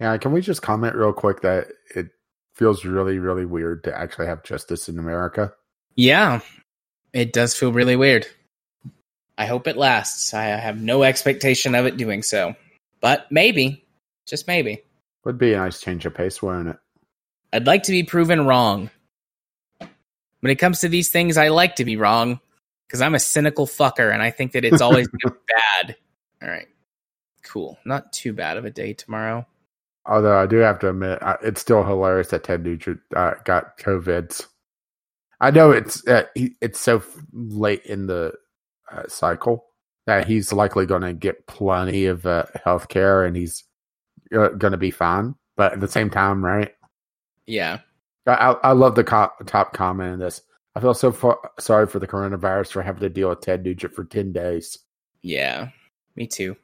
Yeah, 0.00 0.16
can 0.16 0.32
we 0.32 0.40
just 0.40 0.62
comment 0.62 0.96
real 0.96 1.12
quick 1.12 1.42
that 1.42 1.68
it 1.94 2.08
feels 2.56 2.84
really, 2.84 3.18
really 3.18 3.44
weird 3.44 3.84
to 3.84 3.96
actually 3.96 4.26
have 4.26 4.42
justice 4.42 4.88
in 4.88 4.98
America? 4.98 5.52
Yeah, 5.94 6.40
it 7.12 7.32
does 7.32 7.54
feel 7.54 7.72
really 7.72 7.96
weird. 7.96 8.26
I 9.42 9.46
hope 9.46 9.66
it 9.66 9.76
lasts. 9.76 10.34
I 10.34 10.44
have 10.44 10.80
no 10.80 11.02
expectation 11.02 11.74
of 11.74 11.84
it 11.84 11.96
doing 11.96 12.22
so. 12.22 12.54
But 13.00 13.26
maybe, 13.28 13.84
just 14.24 14.46
maybe. 14.46 14.84
Would 15.24 15.36
be 15.36 15.52
a 15.52 15.56
nice 15.56 15.80
change 15.80 16.06
of 16.06 16.14
pace, 16.14 16.40
wouldn't 16.40 16.68
it? 16.68 16.76
I'd 17.52 17.66
like 17.66 17.82
to 17.84 17.90
be 17.90 18.04
proven 18.04 18.46
wrong. 18.46 18.88
When 19.80 20.52
it 20.52 20.60
comes 20.60 20.78
to 20.82 20.88
these 20.88 21.10
things, 21.10 21.36
I 21.36 21.48
like 21.48 21.74
to 21.76 21.84
be 21.84 21.96
wrong 21.96 22.38
because 22.86 23.00
I'm 23.00 23.16
a 23.16 23.18
cynical 23.18 23.66
fucker 23.66 24.14
and 24.14 24.22
I 24.22 24.30
think 24.30 24.52
that 24.52 24.64
it's 24.64 24.80
always 24.80 25.08
bad. 25.24 25.96
All 26.40 26.48
right. 26.48 26.68
Cool. 27.42 27.76
Not 27.84 28.12
too 28.12 28.32
bad 28.32 28.58
of 28.58 28.64
a 28.64 28.70
day 28.70 28.92
tomorrow. 28.92 29.44
Although 30.06 30.38
I 30.38 30.46
do 30.46 30.58
have 30.58 30.78
to 30.80 30.90
admit, 30.90 31.18
it's 31.42 31.60
still 31.60 31.82
hilarious 31.82 32.28
that 32.28 32.44
Ted 32.44 32.62
Nugent 32.62 33.00
uh, 33.16 33.34
got 33.44 33.76
COVIDs. 33.76 34.46
I 35.40 35.50
know 35.50 35.72
it's 35.72 36.06
uh, 36.06 36.26
it's 36.36 36.78
so 36.78 37.02
late 37.32 37.84
in 37.86 38.06
the 38.06 38.34
cycle 39.08 39.66
that 40.06 40.26
he's 40.26 40.52
likely 40.52 40.86
going 40.86 41.02
to 41.02 41.12
get 41.12 41.46
plenty 41.46 42.06
of 42.06 42.26
uh, 42.26 42.44
health 42.64 42.88
care 42.88 43.24
and 43.24 43.36
he's 43.36 43.64
uh, 44.34 44.48
going 44.48 44.72
to 44.72 44.78
be 44.78 44.90
fine. 44.90 45.34
But 45.56 45.74
at 45.74 45.80
the 45.80 45.88
same 45.88 46.10
time, 46.10 46.44
right? 46.44 46.72
Yeah. 47.46 47.80
I, 48.26 48.56
I 48.62 48.72
love 48.72 48.94
the 48.94 49.04
co- 49.04 49.32
top 49.46 49.72
comment 49.72 50.14
in 50.14 50.18
this. 50.20 50.42
I 50.74 50.80
feel 50.80 50.94
so 50.94 51.12
far, 51.12 51.38
sorry 51.58 51.86
for 51.86 51.98
the 51.98 52.06
coronavirus 52.06 52.72
for 52.72 52.82
having 52.82 53.00
to 53.00 53.10
deal 53.10 53.28
with 53.28 53.42
Ted 53.42 53.62
Nugent 53.62 53.94
for 53.94 54.04
ten 54.04 54.32
days. 54.32 54.78
Yeah. 55.20 55.68
Me 56.16 56.26
too. 56.26 56.56